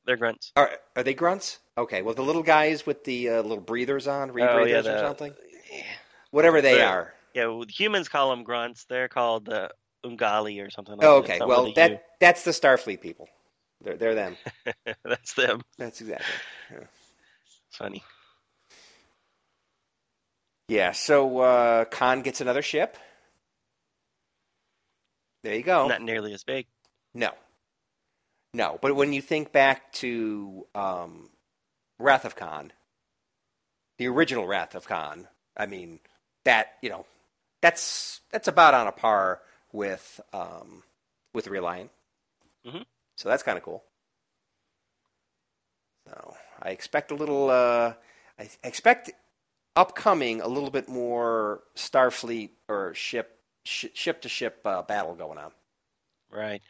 [0.05, 0.51] They're grunts.
[0.55, 1.59] Are are they grunts?
[1.77, 2.01] Okay.
[2.01, 4.99] Well, the little guys with the uh, little breathers on, rebreathers Oh, yeah, or the-
[4.99, 5.33] something.
[6.31, 7.13] Whatever they They're- are.
[7.33, 8.85] Yeah, well, humans call them grunts.
[8.85, 9.71] They're called the
[10.05, 10.95] Ungali or something.
[10.97, 11.23] Like Oh, that.
[11.29, 11.37] okay.
[11.39, 13.27] Something Well, that that's the Starfleet people.
[13.81, 14.37] They're they're them.
[15.03, 15.61] That's them.
[15.77, 16.25] That's exactly.
[16.71, 18.03] It's funny.
[20.69, 20.91] Yeah.
[20.93, 22.97] So uh, Khan gets another ship.
[25.43, 25.87] There you go.
[25.87, 26.65] Not nearly as big.
[27.13, 27.31] No.
[28.53, 31.29] No, but when you think back to um,
[31.99, 32.71] Wrath of Khan,
[33.97, 35.27] the original Wrath of Khan,
[35.57, 35.99] I mean
[36.45, 37.05] that you know
[37.61, 39.41] that's that's about on a par
[39.75, 40.83] with um,
[41.33, 41.91] with Reliant.
[42.65, 42.85] Mhm.
[43.17, 43.83] So that's kind of cool.
[46.07, 47.49] So I expect a little.
[47.49, 47.93] Uh,
[48.39, 49.11] I I expect
[49.75, 55.37] upcoming a little bit more Starfleet or ship sh- ship to ship uh, battle going
[55.37, 55.51] on.
[56.29, 56.61] Right.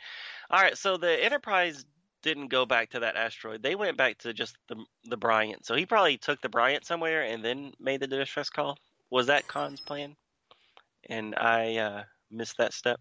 [0.50, 0.78] All right.
[0.78, 1.86] So the Enterprise
[2.22, 3.62] didn't go back to that asteroid.
[3.62, 5.66] They went back to just the the Bryant.
[5.66, 8.78] So he probably took the Bryant somewhere and then made the distress call.
[9.12, 10.16] Was that Khan's plan?
[11.08, 12.04] And I uh,
[12.36, 13.00] missed that step.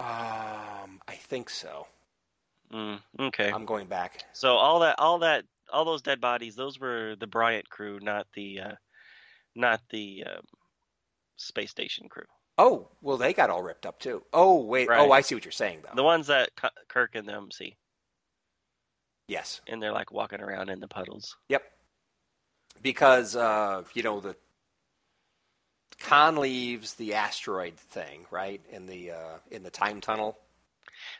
[0.00, 1.86] Um, I think so.
[2.72, 3.50] Mm, okay.
[3.50, 4.24] I'm going back.
[4.32, 8.26] So all that, all that, all those dead bodies, those were the Bryant crew, not
[8.34, 8.74] the, uh,
[9.54, 10.42] not the um,
[11.36, 12.24] space station crew.
[12.58, 14.22] Oh, well, they got all ripped up too.
[14.32, 14.88] Oh, wait.
[14.88, 15.00] Right.
[15.00, 15.94] Oh, I see what you're saying, though.
[15.94, 16.50] The ones that
[16.88, 17.76] Kirk and them see,
[19.28, 19.60] yes.
[19.66, 21.36] and they're like walking around in the puddles.
[21.50, 21.62] Yep.
[22.82, 24.36] Because uh, you know the
[26.00, 30.38] Khan leaves the asteroid thing right in the uh, in the time tunnel.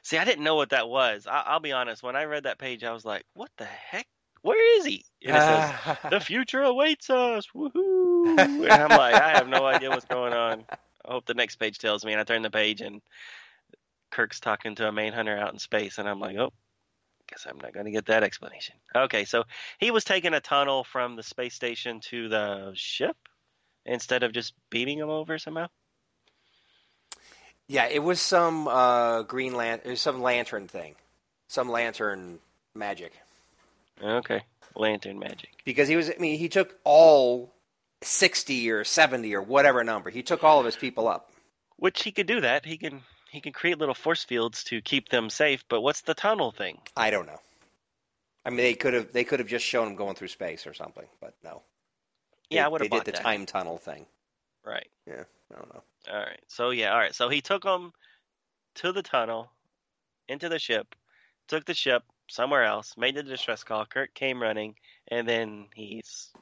[0.02, 1.26] See, I didn't know what that was.
[1.26, 2.02] I- I'll be honest.
[2.02, 4.06] When I read that page, I was like, "What the heck?
[4.42, 8.38] Where is he?" And it says, "The future awaits us." Woohoo!
[8.38, 10.64] And I'm like, I have no idea what's going on.
[10.70, 12.12] I hope the next page tells me.
[12.12, 13.00] And I turn the page, and
[14.10, 16.52] Kirk's talking to a Manhunter out in space, and I'm like, "Oh,
[17.28, 19.44] guess I'm not going to get that explanation." Okay, so
[19.78, 23.16] he was taking a tunnel from the space station to the ship
[23.86, 25.68] instead of just beaming him over somehow.
[27.68, 30.94] yeah, it was some uh, green lan- it was some lantern thing,
[31.48, 32.38] some lantern
[32.74, 33.12] magic.
[34.02, 34.42] Okay,
[34.74, 35.50] lantern magic.
[35.64, 37.52] Because he was, I mean, he took all
[38.02, 40.10] sixty or seventy or whatever number.
[40.10, 41.30] He took all of his people up.
[41.78, 42.64] Which he could do that.
[42.64, 45.64] He can he can create little force fields to keep them safe.
[45.68, 46.78] But what's the tunnel thing?
[46.96, 47.40] I don't know.
[48.44, 50.74] I mean, they could have they could have just shown him going through space or
[50.74, 51.62] something, but no.
[52.50, 53.22] Yeah, They- I would have They did the that.
[53.22, 54.06] time tunnel thing.
[54.64, 54.88] Right.
[55.06, 55.82] Yeah, I don't know.
[56.10, 56.40] All right.
[56.48, 56.92] So yeah.
[56.92, 57.14] All right.
[57.14, 57.92] So he took them
[58.76, 59.50] to the tunnel,
[60.28, 60.94] into the ship,
[61.48, 63.86] took the ship, somewhere else, made the distress call.
[63.86, 64.74] Kirk came running,
[65.08, 66.32] and then he's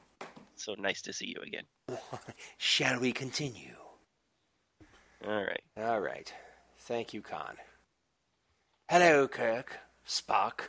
[0.56, 1.64] so nice to see you again.
[2.58, 3.74] Shall we continue?
[5.26, 5.62] All right.
[5.78, 6.32] All right.
[6.80, 7.56] Thank you, Khan.
[8.88, 9.78] Hello, Kirk.
[10.06, 10.68] Spock.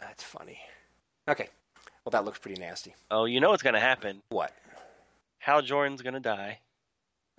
[0.00, 0.58] That's funny.
[1.28, 1.48] Okay.
[2.04, 2.94] Well, that looks pretty nasty.
[3.10, 4.22] Oh, you know what's gonna happen?
[4.30, 4.52] What?
[5.38, 6.60] Hal Jordan's gonna die.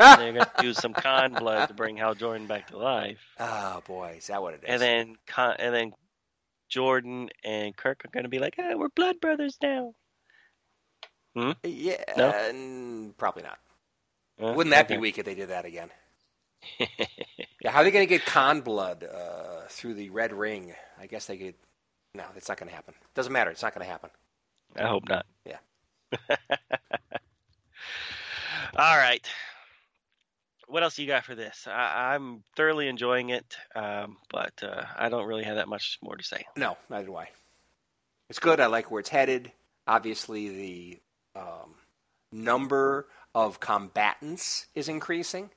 [0.01, 0.15] Ah!
[0.17, 4.15] They're gonna use some Khan blood to bring Hal Jordan back to life, Oh boy,
[4.17, 4.69] is that what it is?
[4.69, 5.93] and then Khan, and then
[6.69, 9.93] Jordan and Kirk are gonna be like, ah, we're blood brothers now.
[11.35, 11.51] Hmm?
[11.63, 12.29] yeah, No?
[12.31, 13.59] n- probably not.
[14.41, 15.89] Uh, Wouldn't that be weak if they did that again?
[17.61, 20.73] Yeah, how are they going to get Khan blood uh, through the red ring?
[20.97, 21.55] I guess they could.
[22.15, 22.93] No, that's not going to happen.
[23.15, 23.51] Doesn't matter.
[23.51, 24.11] It's not going to happen.
[24.75, 25.25] I hope not.
[25.45, 25.57] Yeah.
[28.75, 29.27] All right.
[30.67, 31.67] What else you got for this?
[31.67, 36.15] I, I'm thoroughly enjoying it, um, but uh, I don't really have that much more
[36.15, 36.45] to say.
[36.55, 37.29] No, neither do I.
[38.29, 38.59] It's good.
[38.59, 39.51] I like where it's headed.
[39.87, 40.99] Obviously, the
[41.39, 41.73] um,
[42.31, 45.49] number of combatants is increasing.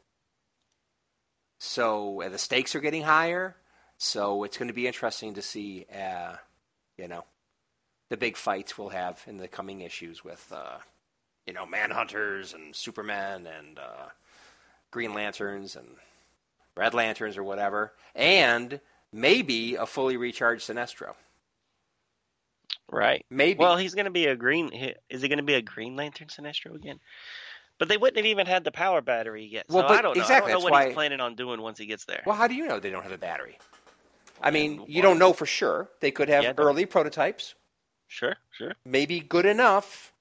[1.59, 3.57] So uh, the stakes are getting higher.
[3.99, 6.37] So it's going to be interesting to see, uh,
[6.97, 7.25] you know,
[8.13, 10.77] the big fights we'll have in the coming issues with, uh,
[11.47, 14.11] you know, Manhunters and Supermen and uh,
[14.91, 15.89] Green Lanterns and
[16.77, 18.81] Red Lanterns or whatever, and
[19.15, 21.15] maybe a fully recharged Sinestro.
[22.91, 23.25] Right.
[23.31, 23.61] Maybe.
[23.61, 24.69] Well, he's going to be a green.
[25.09, 27.01] Is he going to be a Green Lantern Sinestro again?
[27.79, 29.71] But they wouldn't have even had the power battery yet.
[29.71, 30.21] So Well, I don't know.
[30.21, 32.23] exactly, I don't know what why- he's planning on doing once he gets there.
[32.27, 33.57] Well, how do you know they don't have a battery?
[34.43, 35.89] I mean, you don't know for sure.
[36.01, 37.55] They could have Yeah, early prototypes,
[38.13, 38.75] Sure, sure.
[38.85, 40.13] maybe good enough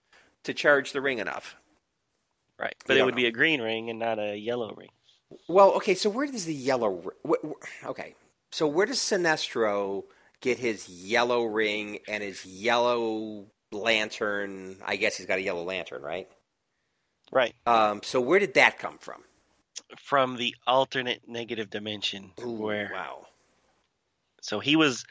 [0.45, 1.57] to charge the ring enough.
[2.57, 2.73] Right.
[2.79, 3.17] You But it would know.
[3.17, 4.91] be a green ring and not a yellow ring.
[5.49, 7.11] Well, okay, so where does the yellow?
[7.85, 8.15] okay,
[8.51, 10.03] so where does Sinestro
[10.39, 14.77] get his yellow ring and his yellow lantern?
[14.85, 16.29] I guess he's got a yellow lantern, right?
[17.29, 17.53] Right.
[17.65, 19.23] Um, so where did that come from?
[20.01, 23.27] From the alternate negative dimension Ooh, where wow.
[24.41, 25.05] so he was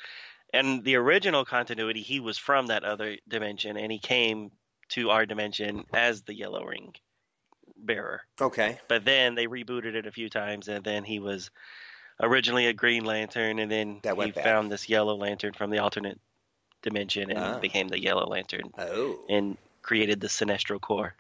[0.53, 4.51] and the original continuity he was from that other dimension and he came
[4.91, 6.95] to our dimension as the yellow ring
[7.77, 8.23] bearer.
[8.41, 8.79] Okay.
[8.89, 11.51] But then they rebooted it a few times and then he was
[12.21, 14.45] originally a green lantern and then That he back.
[14.45, 16.21] found this yellow lantern from the alternate
[16.83, 17.59] dimension and Ah.
[17.59, 19.25] became the yellow lantern Oh.
[19.29, 21.15] and created the Sinestro Corps.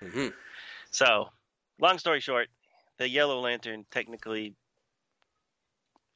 [0.00, 0.28] hmm
[0.90, 1.30] So,
[1.78, 2.48] long story short,
[2.98, 4.54] the Yellow Lantern technically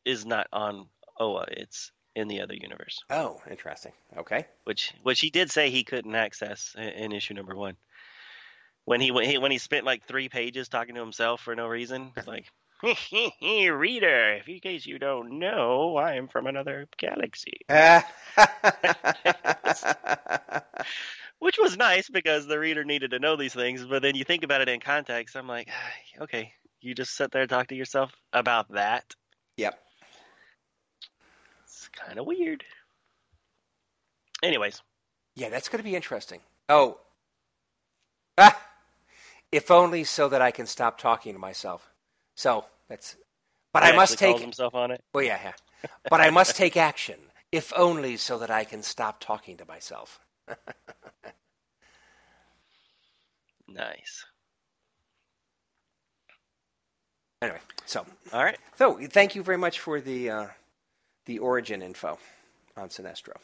[0.05, 0.88] is not on
[1.18, 1.44] Oa.
[1.51, 3.93] It's in the other universe, Oh, interesting.
[4.16, 4.47] Okay.
[4.65, 7.77] which which he did say he couldn't access in, in issue number one.
[8.85, 11.66] When he, when he when he spent like three pages talking to himself for no
[11.69, 12.47] reason, like.
[13.43, 17.61] Reader, if in case you don't know, I am from another galaxy.
[21.39, 24.45] Which was nice because the reader needed to know these things, but then you think
[24.45, 25.69] about it in context, I'm like,
[26.23, 29.15] okay, you just sit there and talk to yourself about that.
[29.57, 29.78] yep.
[31.97, 32.65] Kind of weird.
[34.43, 34.83] Anyways,
[35.37, 36.41] Yeah, that's going to be interesting.
[36.69, 36.99] Oh.
[38.39, 38.59] Ah!
[39.53, 41.91] If only so that I can stop talking to myself.
[42.37, 43.17] So, that's.
[43.73, 44.39] But he I must take.
[44.39, 45.03] himself on it.
[45.12, 45.89] Well, yeah, yeah.
[46.09, 47.19] But I must take action.
[47.53, 50.21] If only so that I can stop talking to myself.
[53.73, 54.25] Nice.
[57.43, 58.05] Anyway, so.
[58.33, 58.59] All right.
[58.77, 60.47] So, thank you very much for the, uh,
[61.31, 62.19] the origin info
[62.77, 63.36] on Sinestro.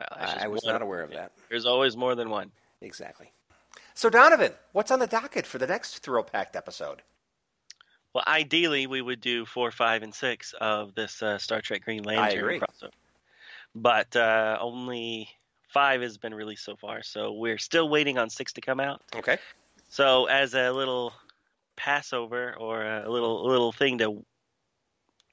[0.00, 0.72] Well, I, I was one.
[0.72, 1.30] not aware of that.
[1.48, 2.50] There's always more than one.
[2.80, 3.30] Exactly.
[3.94, 7.02] So, Donovan, what's on the docket for the next Thrill Packed episode?
[8.12, 12.02] Well, ideally, we would do four, five, and six of this uh, Star Trek Green
[12.02, 12.90] Lantern crossover.
[13.76, 15.28] But uh, only
[15.68, 19.02] five has been released so far, so we're still waiting on six to come out.
[19.14, 19.38] Okay.
[19.88, 21.12] So, as a little
[21.76, 24.24] Passover or a little little thing to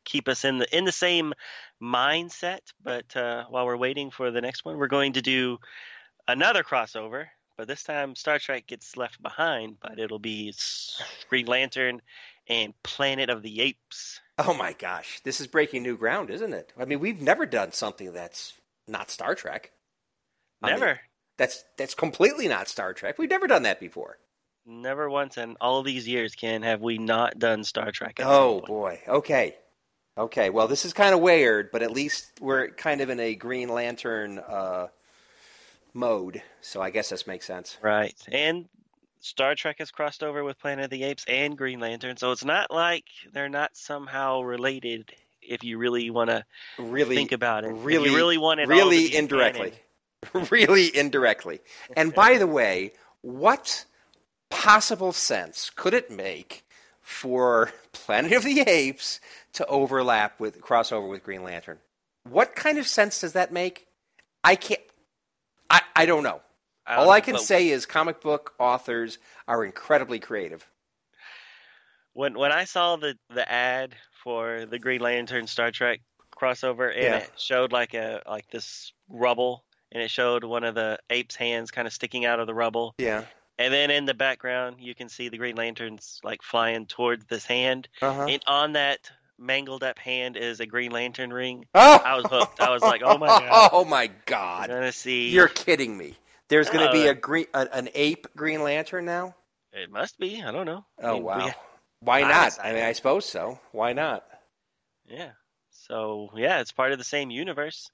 [0.06, 1.34] keep us in the in the same
[1.82, 5.57] mindset, but uh, while we're waiting for the next one, we're going to do
[6.27, 7.26] another crossover.
[7.57, 10.53] But this time, Star Trek gets left behind, but it'll be
[11.30, 12.02] Green Lantern
[12.48, 14.19] and Planet of the Apes.
[14.38, 16.73] Oh my gosh, this is breaking new ground, isn't it?
[16.77, 18.53] I mean, we've never done something that's
[18.88, 19.72] not Star Trek.
[20.61, 20.99] I mean, Never,
[21.38, 23.18] that's that's completely not Star Trek.
[23.18, 24.18] We've never done that before.
[24.65, 28.19] never once in all these years, Ken, have we not done Star Trek.
[28.19, 29.02] at Oh boy.
[29.07, 29.56] Okay.
[30.18, 30.50] Okay.
[30.50, 33.70] Well, this is kind of weird, but at least we're kind of in a Green
[33.70, 34.88] Lantern uh,
[35.94, 37.78] mode, so I guess this makes sense.
[37.82, 38.16] Right.
[38.32, 38.68] And
[39.20, 42.46] Star Trek has crossed over with Planet of the Apes and Green Lantern, so it's
[42.46, 45.12] not like they're not somehow related.
[45.42, 46.44] If you really want to
[46.80, 49.74] really think about it, If really- you really want it really indirectly.
[50.50, 51.60] really indirectly.
[51.96, 53.86] And by the way, what
[54.50, 56.65] possible sense could it make
[57.06, 59.22] for Planet of the Apes
[59.53, 61.77] to overlap with crossover with Green Lantern?
[62.27, 63.88] What kind of sense does that make?
[64.44, 64.82] I can't.
[65.69, 66.41] I, I don't know.
[66.88, 69.18] don't All I can say is comic book authors
[69.48, 70.68] are incredibly creative.
[72.14, 76.02] when when I saw the the ad for the Green Lantern Star Trek
[76.36, 77.15] crossover, and Yeah.
[77.18, 81.72] it showed like a like this rubble, and it showed one of the ape's hands
[81.72, 83.26] kind of sticking out of the rubble, Yeah.
[83.57, 87.45] And then in the background you can see the Green Lanterns like flying towards this
[87.45, 88.26] hand, Uh-huh.
[88.30, 91.65] and on that mangled up hand is a Green Lantern ring.
[91.76, 92.02] Oh!
[92.06, 92.60] I was hooked.
[92.61, 94.69] I was like, oh my god, Oh my god!
[94.69, 95.30] gonna see.
[95.30, 96.15] You're kidding me.
[96.48, 99.36] There's going to be a green, an, an ape Green Lantern now.
[99.73, 100.44] It must be.
[100.44, 100.86] I don't know.
[101.02, 101.52] I Oh mean, we- wow!
[102.02, 102.57] Why I'm not?
[102.64, 103.60] I mean, I suppose so.
[103.72, 104.23] Why not?
[105.07, 105.32] Yeah.
[105.72, 107.90] So yeah, it's part of the same universe.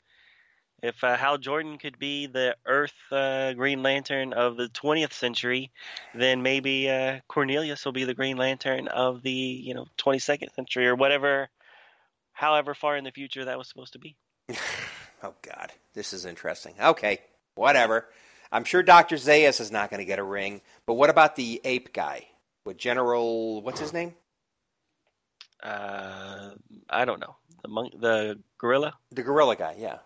[0.81, 5.71] If uh, Hal Jordan could be the Earth uh, Green Lantern of the 20th century,
[6.15, 10.87] then maybe uh, Cornelius will be the Green Lantern of the you know 22nd century
[10.87, 11.49] or whatever,
[12.33, 14.15] however far in the future that was supposed to be.
[15.23, 16.73] Oh God, this is interesting.
[16.81, 17.19] Okay,
[17.53, 18.07] whatever.
[18.51, 21.61] I'm sure Doctor Zaius is not going to get a ring, but what about the
[21.63, 22.27] ape guy
[22.65, 23.61] with General?
[23.61, 24.15] What's his name?
[25.61, 26.55] Uh,
[26.89, 28.95] I don't know the monk, the gorilla.
[29.11, 29.75] The gorilla guy.
[29.77, 29.97] Yeah,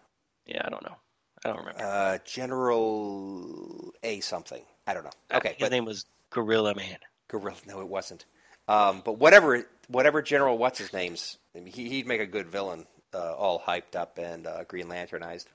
[0.46, 0.96] Yeah, I don't know.
[1.44, 1.84] I don't remember.
[1.84, 4.62] uh, General A something.
[4.88, 5.12] I don't know.
[5.34, 6.98] Okay, think his but name was Gorilla Man.
[7.28, 7.58] gorilla.
[7.68, 8.26] No, it wasn't.
[8.68, 11.38] Um, but whatever, whatever General, what's his name's?
[11.56, 14.88] I mean, he, he'd make a good villain, uh, all hyped up and uh, Green
[14.88, 15.46] Lanternized.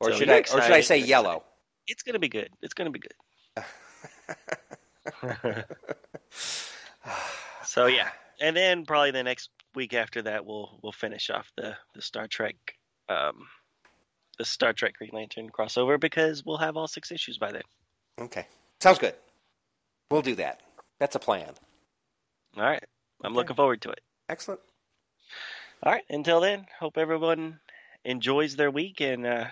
[0.00, 0.38] Or So should I?
[0.40, 1.44] Or should I say yellow?
[1.86, 2.50] It's gonna be good.
[2.62, 3.14] It's gonna be good.
[7.64, 8.08] So yeah,
[8.40, 12.26] and then probably the next week after that, we'll we'll finish off the the Star
[12.28, 12.54] Trek,
[13.08, 13.46] um,
[14.38, 17.62] the Star Trek Green Lantern crossover because we'll have all six issues by then.
[18.20, 18.46] Okay,
[18.80, 19.14] sounds good.
[20.10, 20.60] We'll do that.
[21.00, 21.52] That's a plan.
[22.56, 22.82] All right,
[23.22, 23.36] I'm Okay.
[23.36, 24.00] looking forward to it.
[24.28, 24.60] Excellent.
[25.82, 27.60] All right, until then, hope everyone
[28.04, 29.46] enjoys their week and uh,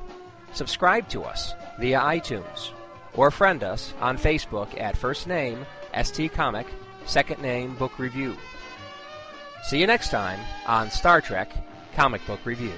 [0.53, 2.71] Subscribe to us via iTunes
[3.15, 5.65] or friend us on Facebook at first name
[6.03, 6.67] ST Comic,
[7.07, 8.37] second name Book Review.
[9.63, 11.53] See you next time on Star Trek
[11.95, 12.73] Comic Book Review.